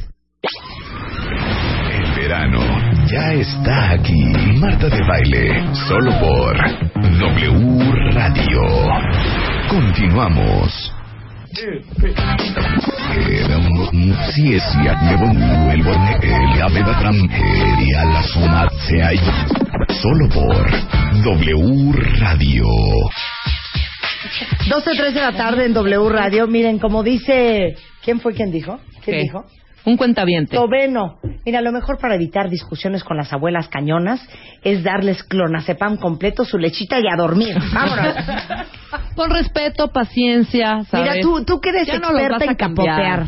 [1.92, 2.60] El verano
[3.10, 4.24] ya está aquí.
[4.60, 6.56] Marta de baile, solo por
[7.18, 8.62] W Radio.
[9.68, 10.92] Continuamos.
[20.02, 20.70] Solo por
[21.24, 22.64] W Radio.
[24.68, 26.46] 12.03 de la tarde en W Radio.
[26.46, 27.76] Miren, como dice...
[28.04, 28.78] ¿Quién fue quien dijo?
[29.04, 29.22] ¿Quién ¿Qué?
[29.22, 29.46] dijo?
[29.86, 30.56] Un cuentaviente.
[30.56, 31.18] Tobeno.
[31.44, 34.20] Mira, lo mejor para evitar discusiones con las abuelas cañonas
[34.62, 37.56] es darles clonazepam completo, su lechita y a dormir.
[37.72, 38.14] Vámonos.
[39.16, 41.10] Con respeto, paciencia, ¿sabes?
[41.10, 43.26] Mira, tú, tú que eres Ya no los experta vas a en capotear.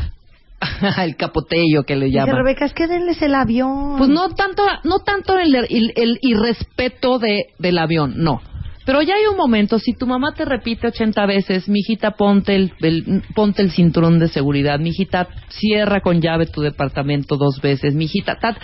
[1.03, 2.35] el capotello que le Dice llaman.
[2.35, 3.95] Rebeca, es que denles el avión.
[3.97, 8.41] Pues no tanto, no tanto el, el, el irrespeto de, del avión, no.
[8.85, 12.73] Pero ya hay un momento, si tu mamá te repite 80 veces, mijita, ponte el,
[12.81, 18.37] el- ponte el cinturón de seguridad, mijita, cierra con llave tu departamento dos veces, mijita,
[18.39, 18.57] tat,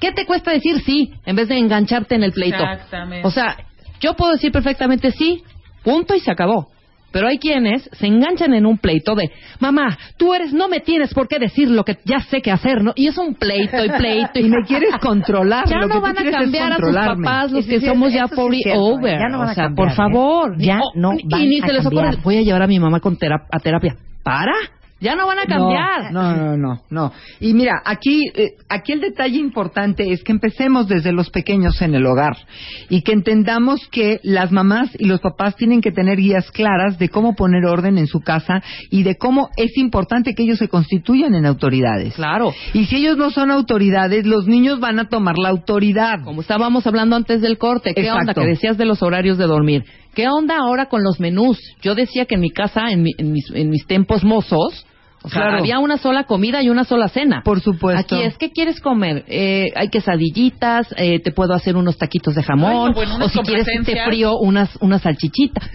[0.00, 2.56] ¿qué te cuesta decir sí en vez de engancharte en el pleito?
[2.62, 3.26] Exactamente.
[3.26, 3.56] O sea,
[4.00, 5.44] yo puedo decir perfectamente sí,
[5.82, 6.68] punto y se acabó.
[7.12, 11.12] Pero hay quienes se enganchan en un pleito de, mamá, tú eres, no me tienes
[11.12, 12.92] por qué decir lo que ya sé qué hacer, ¿no?
[12.94, 14.38] Y es un pleito y pleito.
[14.38, 15.68] y me quieres controlar.
[15.68, 18.12] Ya lo que no van a cambiar a sus papás los Sí, que sí, somos
[18.12, 19.18] ya sí por cierto, over.
[19.18, 20.52] ya no van o a sea, cambiar, por favor.
[20.52, 20.56] ¿eh?
[20.64, 22.78] Ya Oh, no y van ni a se les ocurre, voy a llevar a mi
[22.78, 23.96] mamá con terap- a terapia.
[24.22, 24.52] ¿Para?
[25.00, 26.12] Ya no van a cambiar.
[26.12, 27.12] No, no, no, no.
[27.40, 31.94] Y mira, aquí, eh, aquí el detalle importante es que empecemos desde los pequeños en
[31.94, 32.36] el hogar
[32.90, 37.08] y que entendamos que las mamás y los papás tienen que tener guías claras de
[37.08, 41.34] cómo poner orden en su casa y de cómo es importante que ellos se constituyan
[41.34, 42.14] en autoridades.
[42.14, 42.52] Claro.
[42.74, 46.16] Y si ellos no son autoridades, los niños van a tomar la autoridad.
[46.24, 48.20] Como estábamos hablando antes del corte, ¿qué Exacto.
[48.20, 48.34] onda?
[48.34, 49.84] Que decías de los horarios de dormir.
[50.14, 51.58] ¿Qué onda ahora con los menús?
[51.80, 54.84] Yo decía que en mi casa, en, mi- en mis, en mis tiempos mozos,
[55.22, 55.58] o sea, Claro.
[55.58, 57.42] había una sola comida y una sola cena.
[57.44, 58.14] Por supuesto.
[58.16, 59.24] Aquí es, ¿qué quieres comer?
[59.28, 63.38] Eh, hay quesadillitas, eh, te puedo hacer unos taquitos de jamón, Ay, bueno, o si
[63.40, 65.68] quieres te frío unas, unas salchichitas.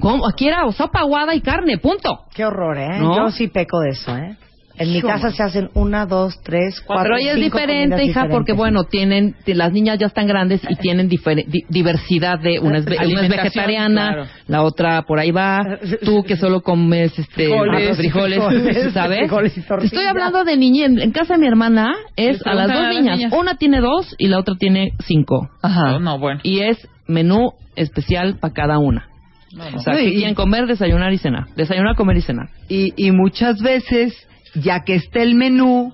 [0.00, 0.26] ¿Cómo?
[0.28, 2.20] Aquí era sopa aguada y carne, punto.
[2.34, 2.98] Qué horror, ¿eh?
[2.98, 3.16] ¿No?
[3.16, 4.36] Yo sí peco de eso, ¿eh?
[4.78, 8.52] En mi casa se hacen una, dos, tres, cuatro, Pero ella es diferente, hija, porque
[8.52, 12.86] bueno, tienen, las niñas ya están grandes y tienen difer- di- diversidad de, una es,
[12.86, 14.28] una vegetariana, claro.
[14.46, 15.60] la otra por ahí va,
[16.04, 19.18] tú que solo comes este Frijoles, frijoles, frijoles, ¿sabes?
[19.18, 19.92] frijoles y tortillas.
[19.92, 22.82] Estoy hablando de niñez, en, en casa de mi hermana es a las dos a
[22.82, 23.32] las niñas, niñas.
[23.36, 25.48] una tiene dos y la otra tiene cinco.
[25.62, 25.92] Ajá.
[25.92, 26.40] No, no, bueno.
[26.42, 29.08] Y es menú especial para cada una.
[29.52, 29.78] No, no.
[29.78, 31.46] O sea, que y- quieren comer, desayunar y cenar.
[31.56, 32.48] Desayunar, comer y cenar.
[32.68, 34.14] Y, y muchas veces,
[34.54, 35.92] ya que esté el menú,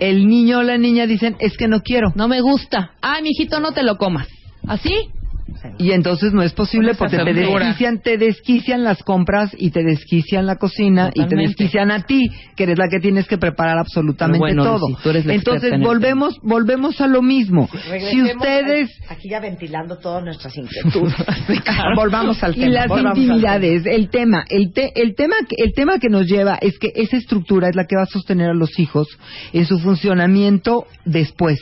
[0.00, 2.12] el niño o la niña dicen, es que no quiero.
[2.14, 2.92] No me gusta.
[3.00, 4.28] Ay, mijito, no te lo comas.
[4.66, 5.10] ¿Así?
[5.78, 10.46] Y entonces no es posible porque te desquician, te desquician las compras y te desquician
[10.46, 14.38] la cocina y te desquician a ti, que eres la que tienes que preparar absolutamente
[14.38, 14.88] bueno, todo.
[14.88, 17.68] Lucy, tú eres la experta entonces en el volvemos, volvemos a lo mismo.
[18.10, 21.14] Si ustedes aquí ya ventilando todas nuestras inquietudes.
[21.96, 22.72] volvamos al y tema.
[22.72, 26.26] las volvamos al intimidades, el tema, el, te- el tema, que- el tema que nos
[26.26, 29.08] lleva es que esa estructura es la que va a sostener a los hijos
[29.52, 31.58] en su funcionamiento después.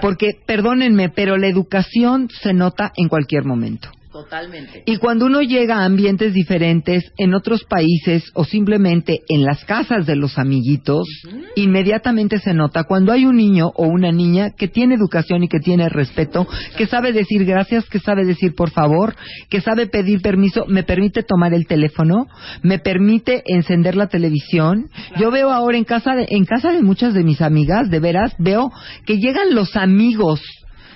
[0.00, 3.90] Porque, perdónenme, pero la educación se nota en cualquier momento.
[4.12, 4.82] Totalmente.
[4.86, 10.04] Y cuando uno llega a ambientes diferentes en otros países o simplemente en las casas
[10.04, 11.06] de los amiguitos,
[11.54, 15.60] inmediatamente se nota cuando hay un niño o una niña que tiene educación y que
[15.60, 19.14] tiene respeto, que sabe decir gracias, que sabe decir por favor,
[19.48, 22.26] que sabe pedir permiso, me permite tomar el teléfono,
[22.62, 24.90] me permite encender la televisión.
[25.20, 28.34] Yo veo ahora en casa de, en casa de muchas de mis amigas, de veras,
[28.40, 28.72] veo
[29.06, 30.40] que llegan los amigos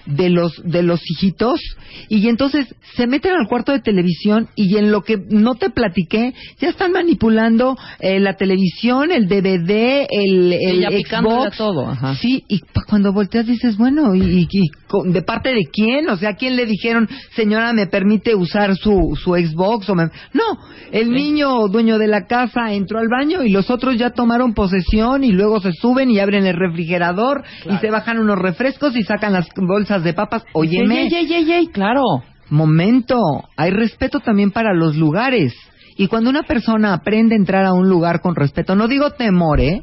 [0.07, 1.61] de los de los hijitos.
[2.09, 6.35] Y entonces se meten al cuarto de televisión y en lo que no te platiqué
[6.61, 12.15] ya están manipulando eh, la televisión, el DVD, el, Xbox, todo, ajá.
[12.17, 14.71] sí y cuando volteas dices bueno y, y-
[15.07, 19.19] de parte de quién, o sea, ¿a quién le dijeron señora me permite usar su
[19.21, 20.05] su Xbox o me...
[20.33, 20.59] no,
[20.93, 25.25] el niño dueño de la casa entró al baño y los otros ya tomaron posesión
[25.25, 29.33] y luego se suben y abren el refrigerador y se bajan unos refrescos y sacan
[29.33, 30.45] las bolsas de papas.
[30.53, 32.03] Óyeme, Ey, ey, ey, ey, claro.
[32.51, 33.19] momento,
[33.57, 35.55] hay respeto también para los lugares.
[35.97, 39.61] Y cuando una persona aprende a entrar a un lugar con respeto, no digo temor,
[39.61, 39.83] ¿eh?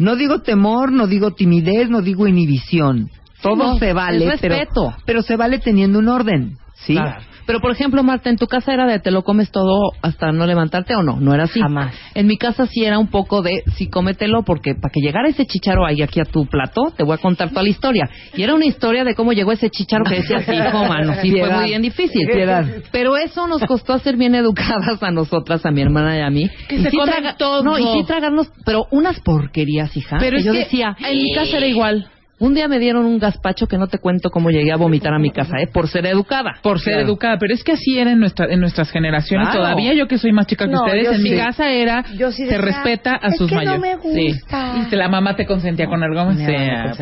[0.00, 3.08] No digo temor, no digo timidez, no digo inhibición.
[3.40, 4.94] Todo no, se vale, pero, respeto.
[5.06, 6.94] pero se vale teniendo un orden, ¿sí?
[6.94, 7.20] Claro.
[7.46, 10.46] Pero, por ejemplo, Marta, ¿en tu casa era de te lo comes todo hasta no
[10.46, 11.18] levantarte o no?
[11.20, 11.60] No era así.
[11.60, 11.94] Jamás.
[12.14, 15.46] En mi casa sí era un poco de sí cómetelo porque para que llegara ese
[15.46, 18.08] chicharo ahí aquí a tu plato, te voy a contar toda la historia.
[18.34, 21.30] Y era una historia de cómo llegó ese chicharo que decía así, hijo, mano, sí
[21.30, 22.26] fue muy bien difícil.
[22.26, 22.66] Piedad.
[22.90, 26.50] Pero eso nos costó ser bien educadas a nosotras, a mi hermana y a mí.
[26.68, 26.98] Que y se sí
[27.38, 27.62] todo.
[27.62, 30.16] No, y sí tragarnos, pero unas porquerías, hija.
[30.18, 32.08] Pero que es yo que decía, en mi casa era igual.
[32.44, 35.18] Un día me dieron un gazpacho que no te cuento cómo llegué a vomitar a
[35.20, 35.68] mi casa, ¿eh?
[35.72, 36.54] Por ser educada.
[36.60, 37.06] Por ser Claro.
[37.08, 39.46] educada, pero es que así era en, nuestra, en nuestras generaciones.
[39.48, 39.62] Claro.
[39.62, 42.44] Todavía yo que soy más chica que No, ustedes, en mi casa era Yo sí
[42.46, 43.80] se respeta a "Es sus que no mayores.
[43.80, 44.74] me gusta".
[44.74, 44.88] Sí.
[44.90, 46.36] Y la mamá te consentía con algo más.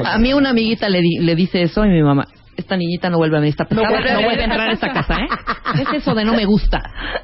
[0.05, 2.26] A mí una amiguita le, di- le dice eso y mi mamá,
[2.59, 4.72] esta niñita no vuelve a venir, esta pesada, no, vuelve a vuelve a entrar a
[4.74, 5.29] esta casa, ¿eh?
[5.74, 6.83] ¿Qué es eso de no me gusta?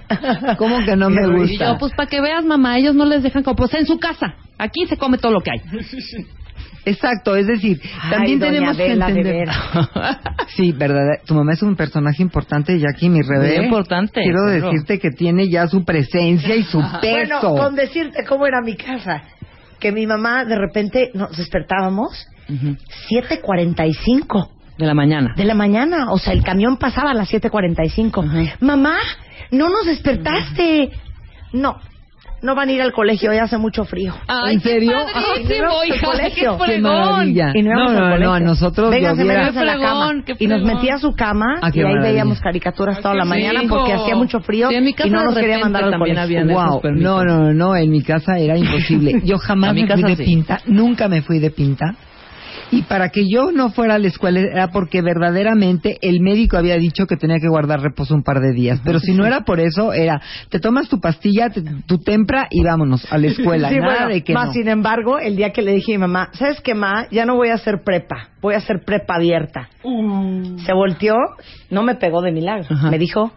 [0.57, 1.73] ¿Cómo que no me Y gusta?
[1.73, 4.37] yo, pues para que veas, mamá, ellos no les dejan como, pues en su casa,
[4.57, 5.61] aquí se come todo lo que hay.
[6.87, 9.49] Exacto, es decir, Ay, también doña tenemos Adela, que de entender.
[10.57, 11.03] Sí, verdad.
[11.27, 13.57] Tu mamá es un personaje importante, Jackie, mi revés.
[13.57, 14.71] Muy importante, Quiero claro.
[14.71, 17.55] decirte que tiene ya su presencia y su Bueno, peso.
[17.55, 19.23] con decirte cómo era mi casa.
[19.81, 22.27] Que mi mamá, de repente, nos despertábamos
[23.11, 25.35] 7.45 De la mañana.
[25.37, 26.11] de la mañana.
[26.13, 28.57] O sea, el camión pasaba a las 7.45.
[28.61, 28.97] Mamá,
[29.51, 30.91] no nos despertaste.
[31.53, 31.77] No,
[32.43, 34.15] no van a ir al colegio, hoy hace mucho frío.
[34.29, 34.93] Ay, ¿En serio?
[35.07, 36.59] qué padrísimo, Ay, no, hija, qué colegio.
[36.59, 36.83] Qué fregón.
[36.83, 37.51] maravilla.
[37.55, 38.19] Y no, no, no, colegio.
[38.27, 40.13] no, a nosotros a la cama.
[40.39, 42.09] Y nos metía a su cama Ah, y ahí maravilla.
[42.11, 45.25] veíamos caricaturas toda la mañana porque hacía mucho frío Sí, en mi casa y no
[45.25, 46.41] nos quería mandar al también colegio.
[46.43, 49.21] había- Wow, no, no, no, en mi casa era imposible.
[49.25, 51.95] Yo jamás me fui de pinta, nunca me fui de pinta.
[52.71, 56.77] Y para que yo no fuera a la escuela era porque verdaderamente el médico había
[56.77, 58.81] dicho que tenía que guardar reposo un par de días.
[58.85, 62.63] Pero si no era por eso, era te tomas tu pastilla, te- tu tempra y
[62.65, 63.69] vámonos a la escuela.
[63.69, 64.53] Sí, Nada bueno, de que más no.
[64.53, 67.07] sin embargo, el día que le dije a mi mamá, ¿sabes qué, ma?
[67.11, 69.69] Ya no voy a hacer prepa, voy a hacer prepa abierta.
[70.65, 71.15] Se volteó,
[71.71, 72.91] no me pegó de milagro, Ajá.
[72.91, 73.33] me dijo,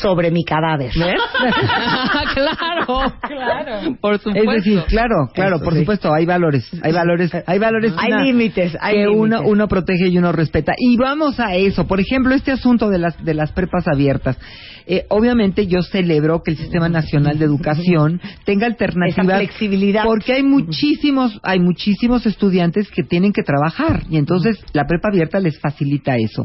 [0.00, 0.90] sobre mi cadáver.
[2.34, 3.96] claro, claro.
[4.00, 4.30] Por supuesto.
[4.50, 5.80] Es decir, claro, claro, Eso por sí.
[5.80, 10.08] supuesto, hay valores, hay valores, hay valores Hay una- límites, hay que uno, uno protege
[10.08, 10.72] y uno respeta.
[10.78, 14.38] Y vamos a eso, por ejemplo, este asunto de las de las prepas abiertas.
[14.86, 20.04] Eh, obviamente yo celebro que el Sistema Nacional de Educación tenga alternativas Esa flexibilidad.
[20.04, 25.40] porque hay muchísimos hay muchísimos estudiantes que tienen que trabajar y entonces la prepa abierta
[25.40, 26.44] les facilita eso.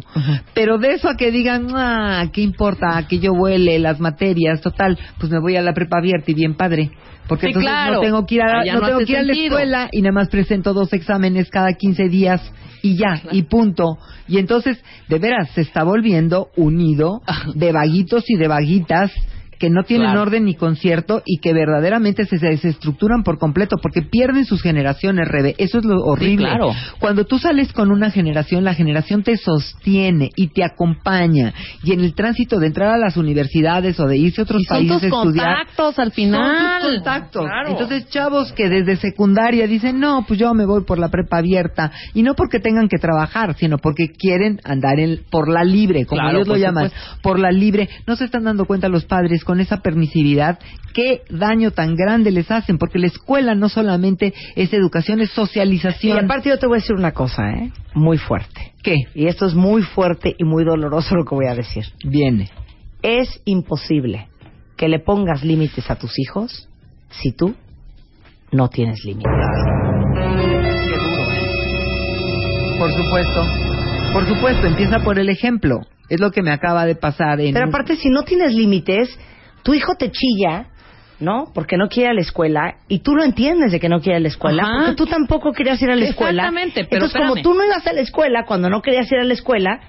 [0.53, 3.05] Pero de eso a que digan, ah, ¿qué importa?
[3.09, 6.55] Que yo vuele las materias, total, pues me voy a la prepa abierta y bien
[6.55, 6.91] padre.
[7.27, 7.93] Porque Sí, entonces claro.
[7.95, 10.13] no tengo que ir a, no no tengo que ir a la escuela y nada
[10.13, 12.41] más presento dos exámenes cada 15 días
[12.81, 13.97] y ya, y punto.
[14.27, 17.21] Y entonces, de veras, se está volviendo un nido
[17.55, 19.11] de vaguitos y de vaguitas
[19.59, 20.21] que no tienen Claro.
[20.23, 25.53] orden ni concierto y que verdaderamente se desestructuran por completo porque pierden sus generaciones, Rebe.
[25.57, 26.47] Eso es lo horrible.
[26.47, 26.71] claro.
[26.99, 31.53] Cuando tú sales con una generación, la generación te sostiene y te acompaña.
[31.83, 34.65] Y en el tránsito de entrar a las universidades o de irse a otros Y
[34.65, 36.79] son países tus a estudiar, contactos al final.
[36.81, 37.45] son tus contactos.
[37.45, 37.69] Claro.
[37.71, 41.91] Entonces, chavos que desde secundaria dicen, no, pues yo me voy por la prepa abierta.
[42.13, 46.21] Y no porque tengan que trabajar, sino porque quieren andar en, por la libre, como
[46.21, 46.91] Claro, ellos lo llaman,
[47.21, 47.89] por la libre.
[48.07, 50.59] No se están dando cuenta los padres con esa permisividad
[50.93, 55.33] qué daño tan grande les hacen, porque la escuela no solamente es educación, es Y
[55.33, 56.25] socialización.
[56.25, 57.71] aparte yo te voy a decir una cosa, ¿eh?
[57.95, 58.73] Muy fuerte.
[58.83, 58.95] ¿Qué?
[59.15, 61.83] Y esto es muy fuerte y muy doloroso lo que voy a decir.
[62.05, 62.51] Viene.
[63.01, 64.27] Es imposible
[64.77, 66.69] que le pongas límites a tus hijos
[67.09, 67.55] si tú
[68.51, 69.31] no tienes límites.
[72.77, 73.45] Por supuesto.
[74.13, 75.79] Por supuesto, empieza por el ejemplo.
[76.07, 77.55] Es lo que me acaba de pasar en...
[77.55, 79.09] Pero aparte, si no tienes límites,
[79.63, 80.65] tu hijo te chilla,
[81.19, 81.51] ¿no?
[81.53, 84.13] Porque no quiere ir a la escuela y tú lo entiendes de que no quiere
[84.13, 84.73] ir a la escuela, Ajá.
[84.79, 86.43] porque tú tampoco querías ir a la escuela.
[86.43, 89.23] Exactamente, pero Entonces, como tú no ibas a la escuela cuando no querías ir a
[89.25, 89.81] la escuela,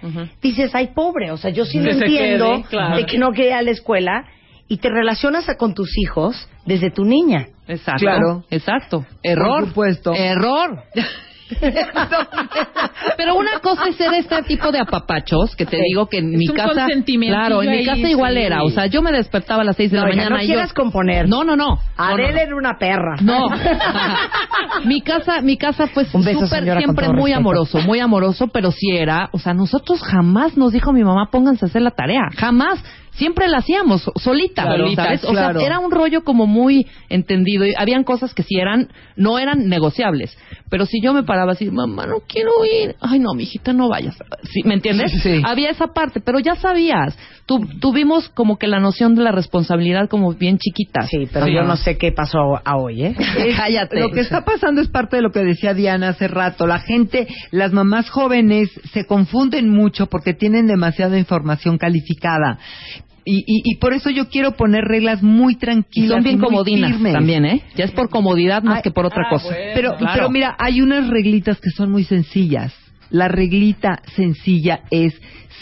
[0.42, 2.96] dices, ay, pobre, o sea, yo sí Que lo entiendo quede, claro.
[2.96, 4.24] de que no quería ir a la escuela
[4.66, 7.46] y te relacionas a- con tus hijos desde tu niña.
[7.68, 8.00] Exacto.
[8.00, 8.44] Claro.
[8.50, 9.04] Exacto.
[9.22, 9.60] Error.
[9.60, 10.12] Por supuesto.
[10.14, 10.82] Error.
[13.16, 16.48] Pero una cosa es ser este tipo de apapachos que te digo que en mi
[16.48, 18.40] un casa, claro, en mi casa igual sí.
[18.40, 20.42] era, o sea, yo me despertaba a las seis de No, la oiga, mañana no
[20.42, 21.28] y quieras yo componer.
[21.28, 22.38] no, no, no, Adele no.
[22.40, 23.16] era una perra.
[23.22, 23.46] No.
[24.84, 27.36] mi casa, mi casa fue Un beso, súper siempre muy respeto.
[27.38, 31.64] amoroso, muy amoroso, pero sí era, o sea, nosotros jamás nos dijo mi mamá pónganse
[31.64, 32.82] a hacer la tarea, jamás.
[33.12, 35.24] Siempre la hacíamos so- solita, Claro, ¿sabes?
[35.24, 35.58] O claro.
[35.58, 39.68] sea, era un rollo como muy entendido y habían cosas que sí eran, no eran
[39.68, 40.38] negociables.
[40.70, 42.94] Pero si yo me paraba así, mamá, no quiero ir.
[43.00, 44.16] Ay, no, mijita, no vayas.
[44.44, 45.12] ¿Sí, ¿Me entiendes?
[45.22, 45.42] Sí.
[45.44, 47.18] Había esa parte, pero ya sabías.
[47.44, 51.02] Tu- tuvimos como que la noción de la responsabilidad como bien chiquita.
[51.02, 53.16] Sí, pero yo no sé qué pasó a hoy, ¿eh?
[53.56, 53.98] Cállate.
[54.00, 56.66] Lo que está pasando es parte de lo que decía Diana hace rato.
[56.68, 62.58] La gente, las mamás jóvenes se confunden mucho porque tienen demasiada información calificada.
[63.24, 66.10] Y, y, y por eso yo quiero poner reglas muy Y tranquilas.
[66.10, 67.12] son bien muy comodinas firmes.
[67.12, 67.62] también, ¿eh?
[67.76, 69.48] Ya es por comodidad más Ay, que por otra ah, cosa.
[69.48, 69.72] bueno.
[69.74, 70.12] Pero, Claro.
[70.14, 72.74] pero mira, hay unas reglitas que son muy sencillas.
[73.10, 75.14] La reglita sencilla es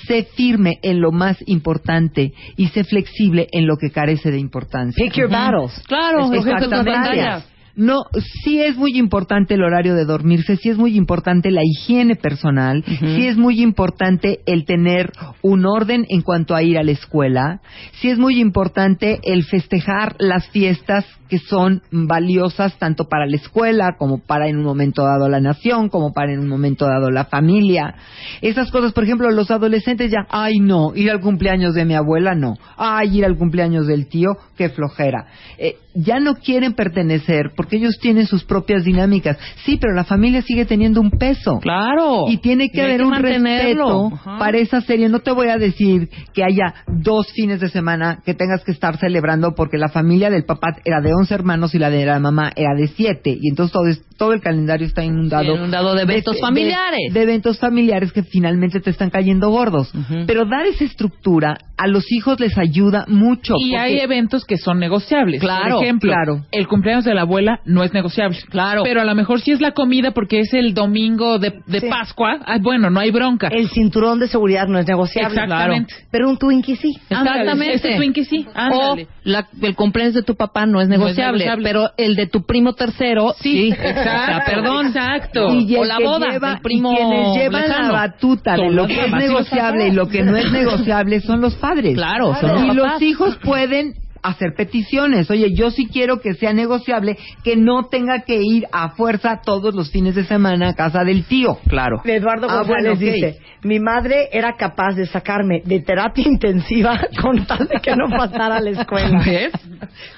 [0.07, 5.03] sé firme en lo más importante y sé flexible en lo que carece de importancia.
[5.03, 5.73] Pick your battles.
[5.87, 7.45] Claro, Exactamente.
[7.79, 8.07] No,
[8.43, 12.85] sí es muy importante el horario de dormirse, sí es muy importante la higiene personal,
[12.85, 13.07] Ujú.
[13.15, 15.13] sí es muy importante el tener
[15.43, 17.61] un orden en cuanto a ir a la escuela,
[18.01, 23.97] sí es muy importante el festejar las fiestas que son valiosas tanto para la escuela
[23.99, 27.27] como para en un momento dado la nación, como para en un momento dado la
[27.27, 27.95] familia.
[28.41, 32.35] Esas cosas, por ejemplo, los adolescentes ya, ay no, ir al cumpleaños de mi abuela
[32.35, 35.27] no, ay ir al cumpleaños del tío, qué flojera.
[35.59, 39.39] Eh, ya no quieren pertenecer porque ellos tienen sus propias dinámicas.
[39.65, 41.59] Sí, pero la familia sigue teniendo un peso.
[41.61, 42.25] Claro.
[42.29, 44.09] Y tiene que Y haber que un mantenerlo.
[44.09, 44.39] respeto Ajá.
[44.39, 45.09] para esa serie.
[45.09, 48.97] No te voy a decir que haya dos fines de semana que tengas que estar
[48.99, 52.51] celebrando porque la familia del papá era de 11 hermanos y la de la mamá
[52.57, 53.37] era de 7.
[53.41, 55.55] Y entonces todo, es- todo el calendario está inundado.
[55.57, 57.13] De eventos familiares.
[57.13, 59.93] De, eventos familiares que finalmente te están cayendo gordos.
[60.27, 63.55] Pero dar esa estructura a los hijos les ayuda mucho.
[63.59, 65.41] Y porque- hay eventos que son negociables.
[65.41, 66.45] Claro, Por ejemplo, claro.
[66.51, 68.39] el cumpleaños de la abuela no es negociable.
[68.51, 68.83] Claro.
[68.85, 71.87] Pero a lo mejor sí es la comida porque es el domingo de, de Sí.
[71.89, 72.39] Pascua.
[72.45, 73.49] Ay, bueno, no hay bronca.
[73.49, 75.35] El cinturón de seguridad no es negociable.
[75.43, 75.95] Exactamente.
[76.11, 76.97] Pero un Twinkie sí.
[77.11, 77.75] Exactamente.
[77.75, 81.47] ese Twinkie sí, O la- el cumpleaños de tu papá no es No es negociable,
[81.63, 83.69] pero el de tu primo tercero, sí.
[83.71, 84.51] exacto.
[84.53, 84.87] Perdón.
[84.89, 85.55] Exacto.
[85.55, 87.87] Y o el la boda lleva- del primo y quienes llevan lejano.
[87.89, 91.21] la batuta de lo que es y los negociable y lo que no es negociable
[91.21, 91.95] son los padres.
[91.95, 93.03] Claro, son y los los papás.
[93.03, 95.31] hijos pueden hacer peticiones.
[95.31, 99.75] Oye, yo sí quiero que sea negociable, que no tenga que ir a fuerza todos
[99.75, 101.59] los fines de semana a casa del tío.
[101.69, 102.01] Claro.
[102.05, 107.45] Eduardo Ah, González bueno, dice, mi madre era capaz de sacarme de terapia intensiva con
[107.47, 109.23] tal de que no pasara a la escuela.
[109.25, 109.53] ¿Ves?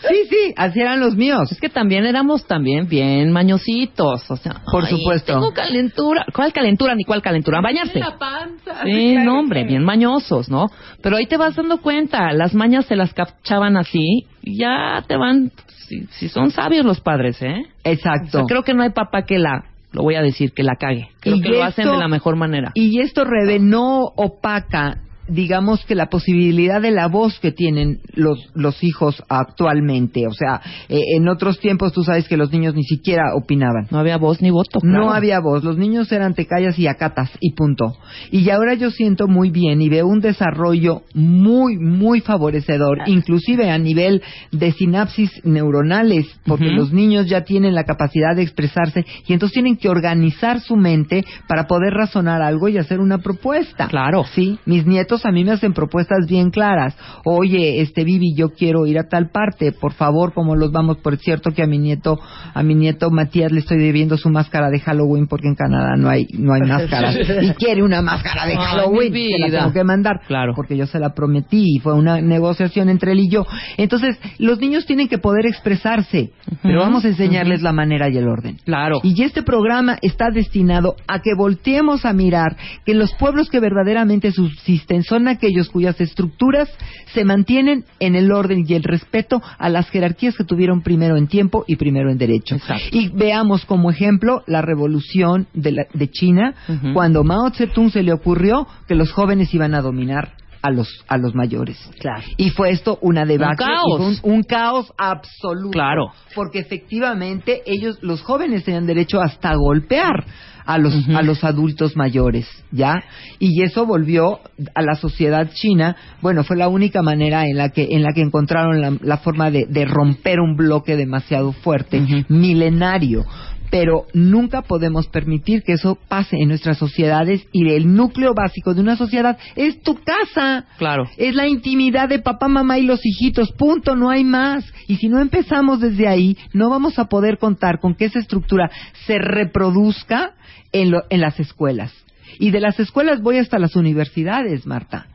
[0.08, 1.50] Sí, sí, así eran los míos.
[1.52, 5.32] Es que también éramos también bien mañositos, o sea, Por ay, supuesto.
[5.34, 7.60] Tengo calentura, ¿cuál calentura ni cuál calentura?
[7.60, 7.98] Bañarse.
[7.98, 8.84] La panza.
[8.84, 10.66] Sí, no, hombre, bien mañosos, ¿no?
[11.02, 13.99] Pero ahí te vas dando cuenta, las mañas se las cachaban así,
[14.42, 15.50] ya te van,
[15.88, 17.62] si, si son sabios los padres, ¿eh?
[17.84, 18.38] O Exacto.
[18.38, 21.08] sea, creo que no hay papá que la, lo voy a decir, que la cague.
[21.20, 22.72] Creo Y que lo hacen de la mejor manera.
[22.74, 24.98] Y esto, Rebe, no opaca,
[25.30, 30.26] digamos que la posibilidad de la voz que tienen los, los hijos actualmente.
[30.26, 33.86] O sea, eh, en otros tiempos tú sabes que los niños ni siquiera opinaban.
[33.90, 34.80] No había voz ni voto.
[34.82, 37.96] No había voz, los niños eran te callas y acatas y punto.
[38.30, 43.78] Y ahora yo siento muy bien y veo un desarrollo muy, muy favorecedor, inclusive a
[43.78, 49.54] nivel de sinapsis neuronales, porque los niños ya tienen la capacidad de expresarse y entonces
[49.54, 53.88] tienen que organizar su mente para poder razonar algo y hacer una propuesta.
[53.88, 54.24] Claro.
[54.34, 56.96] Sí, mis nietos a mí me hacen propuestas bien claras.
[57.24, 60.98] Oye, este Vivi, yo quiero ir a tal parte, por favor, ¿cómo los vamos?
[60.98, 62.18] Por cierto que a mi nieto,
[62.54, 66.08] a mi nieto Matías le estoy debiendo su máscara de Halloween porque en Canadá no
[66.08, 69.84] hay no hay máscaras y quiere una máscara de Ay, Halloween, que la tengo que
[69.84, 70.52] mandar, Claro.
[70.54, 73.46] porque yo se la prometí y fue una negociación entre él y yo.
[73.76, 76.30] Entonces, los niños tienen que poder expresarse,
[76.62, 78.56] pero vamos a enseñarles la manera y el orden.
[78.64, 79.00] Claro.
[79.02, 84.32] Y este programa está destinado a que volteemos a mirar que los pueblos que verdaderamente
[84.32, 86.68] subsisten son aquellos cuyas estructuras
[87.12, 91.26] se mantienen en el orden y el respeto a las jerarquías que tuvieron primero en
[91.26, 92.54] tiempo y primero en derecho.
[92.54, 92.86] Exacto.
[92.96, 96.54] Y veamos como ejemplo la revolución de, la- de China,
[96.94, 101.16] cuando Mao Zedong se le ocurrió que los jóvenes iban a dominar a los, a
[101.16, 101.78] los mayores.
[101.98, 102.22] Claro.
[102.36, 103.66] Y fue esto una debacle.
[103.66, 103.82] caos.
[103.86, 105.70] y fue Un, un caos absoluto.
[105.70, 106.12] Claro.
[106.34, 110.24] Porque efectivamente ellos, los jóvenes tenían derecho hasta a golpear
[110.66, 113.02] a los, a los adultos mayores, ¿ya?
[113.40, 114.40] Y eso volvió
[114.74, 118.20] a la sociedad china, bueno, fue la única manera en la que, en la que
[118.20, 123.24] encontraron la, la forma de, de romper un bloque demasiado fuerte, milenario.
[123.70, 128.80] Pero nunca podemos permitir que eso pase en nuestras sociedades y el núcleo básico de
[128.80, 130.66] una sociedad es tu casa.
[130.78, 131.04] Claro.
[131.16, 134.64] Es la intimidad de papá, mamá y los hijitos, punto, no hay más.
[134.88, 138.70] Y si no empezamos desde ahí, no vamos a poder contar con que esa estructura
[139.06, 140.32] se reproduzca
[140.72, 141.92] en, lo- en las escuelas.
[142.38, 145.06] Y de las escuelas voy hasta las universidades, Marta.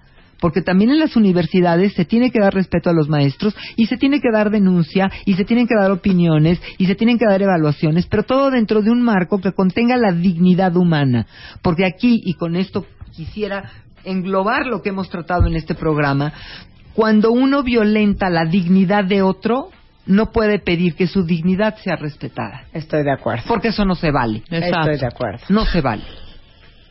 [0.45, 3.97] Porque también en las universidades se tiene que dar respeto a los maestros y se
[3.97, 7.41] tiene que dar denuncia y se tienen que dar opiniones y se tienen que dar
[7.41, 11.25] evaluaciones, pero todo dentro de un marco que contenga la dignidad humana.
[11.63, 13.71] Porque aquí, y con esto quisiera
[14.03, 16.31] englobar lo que hemos tratado en este programa,
[16.93, 19.69] cuando uno violenta la dignidad de otro,
[20.05, 22.65] no puede pedir que su dignidad sea respetada.
[22.71, 23.45] Estoy de acuerdo.
[23.47, 24.43] Porque eso no se vale.
[24.51, 24.91] Exacto.
[24.91, 25.43] Estoy de acuerdo.
[25.49, 26.03] No se vale.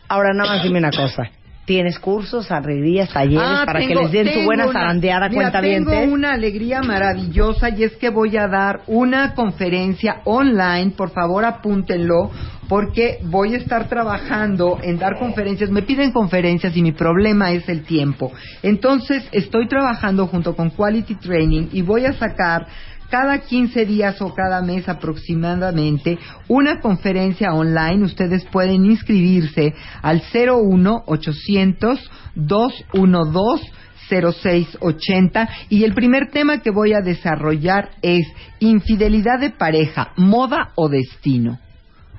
[0.08, 1.30] Ahora nada más dime una cosa.
[1.66, 6.12] ¿Tienes cursos, alegrías, talleres Ah, para tengo- que les den su buena zarandeada cuenta Tengo
[6.12, 12.30] una alegría maravillosa y es que voy a dar una conferencia online, por favor apúntenlo,
[12.68, 15.70] porque voy a estar trabajando en dar conferencias.
[15.70, 18.30] Me piden conferencias y mi problema es el tiempo.
[18.62, 22.66] Entonces estoy trabajando junto con Quality Training y voy a sacar
[23.14, 28.02] cada 15 días o cada mes aproximadamente una conferencia online.
[28.02, 33.70] Ustedes pueden inscribirse al 01 800 212
[34.10, 38.26] 0680 y el primer tema que voy a desarrollar es
[38.58, 41.60] infidelidad de pareja, moda o destino.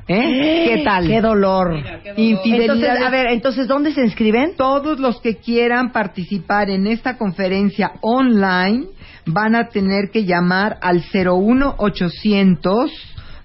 [0.08, 0.66] ¿Eh?
[0.68, 1.08] ¿Qué tal?
[1.08, 1.76] ¡Qué dolor!
[2.16, 2.76] Infidelidad.
[2.76, 4.56] Entonces, a ver, entonces, ¿dónde se inscriben?
[4.56, 8.86] todos los que quieran participar en esta conferencia online
[9.26, 12.92] van a tener que llamar al 01800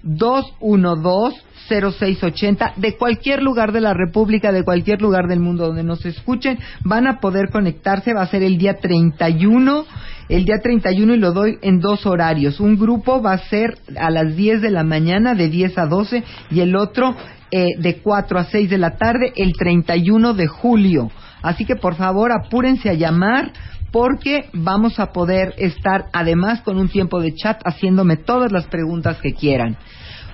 [0.03, 6.05] 212 0680 de cualquier lugar de la República, de cualquier lugar del mundo donde nos
[6.05, 9.85] escuchen, van a poder conectarse, va a ser el día 31,
[10.31, 12.61] el día 31 y lo doy en dos horarios.
[12.61, 16.23] Un grupo va a ser a las 10 de la mañana, de 10 a 12,
[16.49, 17.13] y el otro
[17.51, 21.11] eh, de 4 a 6 de la tarde, el 31 de julio.
[21.41, 23.51] Así que por favor apúrense a llamar
[23.91, 29.17] porque vamos a poder estar además con un tiempo de chat haciéndome todas las preguntas
[29.17, 29.75] que quieran.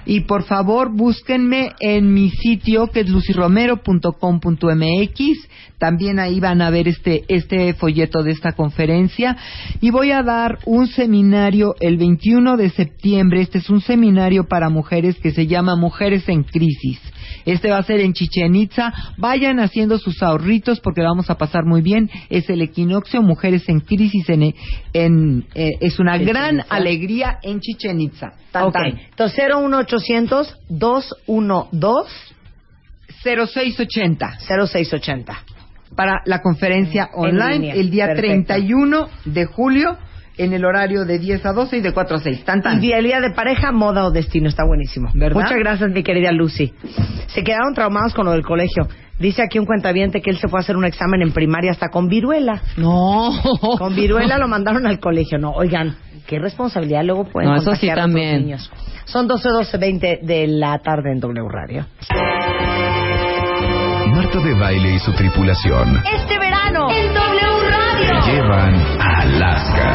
[0.09, 5.49] Y por favor, búsquenme en mi sitio que es luciromero.com.mx.
[5.77, 9.35] También ahí van a ver este, este folleto de esta conferencia.
[9.81, 13.41] Y voy a dar un seminario el 21 de septiembre.
[13.41, 17.01] Este es un seminario para mujeres que se llama Mujeres en Crisis.
[17.47, 18.93] Este va a ser en Chichen Itza.
[19.17, 22.09] Vayan haciendo sus ahorritos porque vamos a pasar muy bien.
[22.29, 24.29] Es el equinoccio Mujeres en Crisis.
[24.29, 24.53] En,
[24.93, 28.33] en, eh, es una gran alegría en Chichen Itza.
[28.51, 28.73] Tan, Ok.
[28.73, 28.85] tan.
[29.09, 32.11] Entonces, 01800 212
[33.23, 34.37] 0680
[34.67, 35.43] 0680.
[35.95, 38.53] para la conferencia En online el día Perfecto.
[38.53, 39.97] 31 de julio
[40.37, 42.43] en el horario de 10 a 12 y de 4 a 6.
[42.45, 42.75] Tan, tan.
[42.75, 44.47] Infidelidad de pareja, moda o destino.
[44.49, 45.09] Está buenísimo.
[45.13, 45.41] ¿Verdad?
[45.41, 46.73] Muchas gracias, mi querida Lucy.
[47.27, 48.87] Se quedaron traumados con lo del colegio.
[49.19, 51.89] Dice aquí un cuentaviente que él se fue a hacer un examen en primaria hasta
[51.89, 52.61] con viruela.
[52.77, 53.31] No.
[53.79, 55.39] Con viruela lo mandaron al colegio.
[55.39, 55.95] No, oigan,
[56.27, 58.41] qué responsabilidad luego pueden No, eso sí a también.
[58.43, 58.71] niños.
[59.05, 61.85] Son 12, 12, 20 de la tarde en W Radio.
[64.11, 68.19] Marta de Baile y su tripulación Este verano en W Radio.
[68.25, 69.91] llevan a Alaska.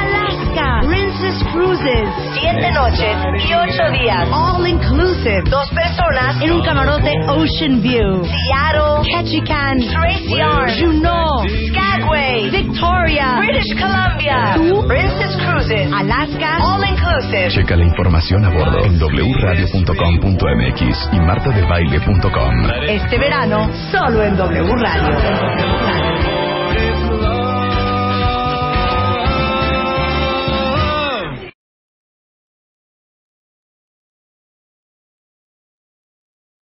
[0.00, 2.08] Alaska, Princess Cruises,
[2.40, 6.40] siete noches y ocho días, all inclusive, dos personas.
[6.40, 14.56] En un camarote Ocean View, Seattle, Ketchikan, Tracy Arm, Juneau, Skagway, Victoria, British Columbia,
[14.88, 17.50] Princess Cruises, Alaska, all inclusive.
[17.50, 20.80] Checa la información a bordo en wradio.com.mx
[21.12, 22.70] y martadebaile.com.
[22.88, 26.33] Este verano, solo en W Radio.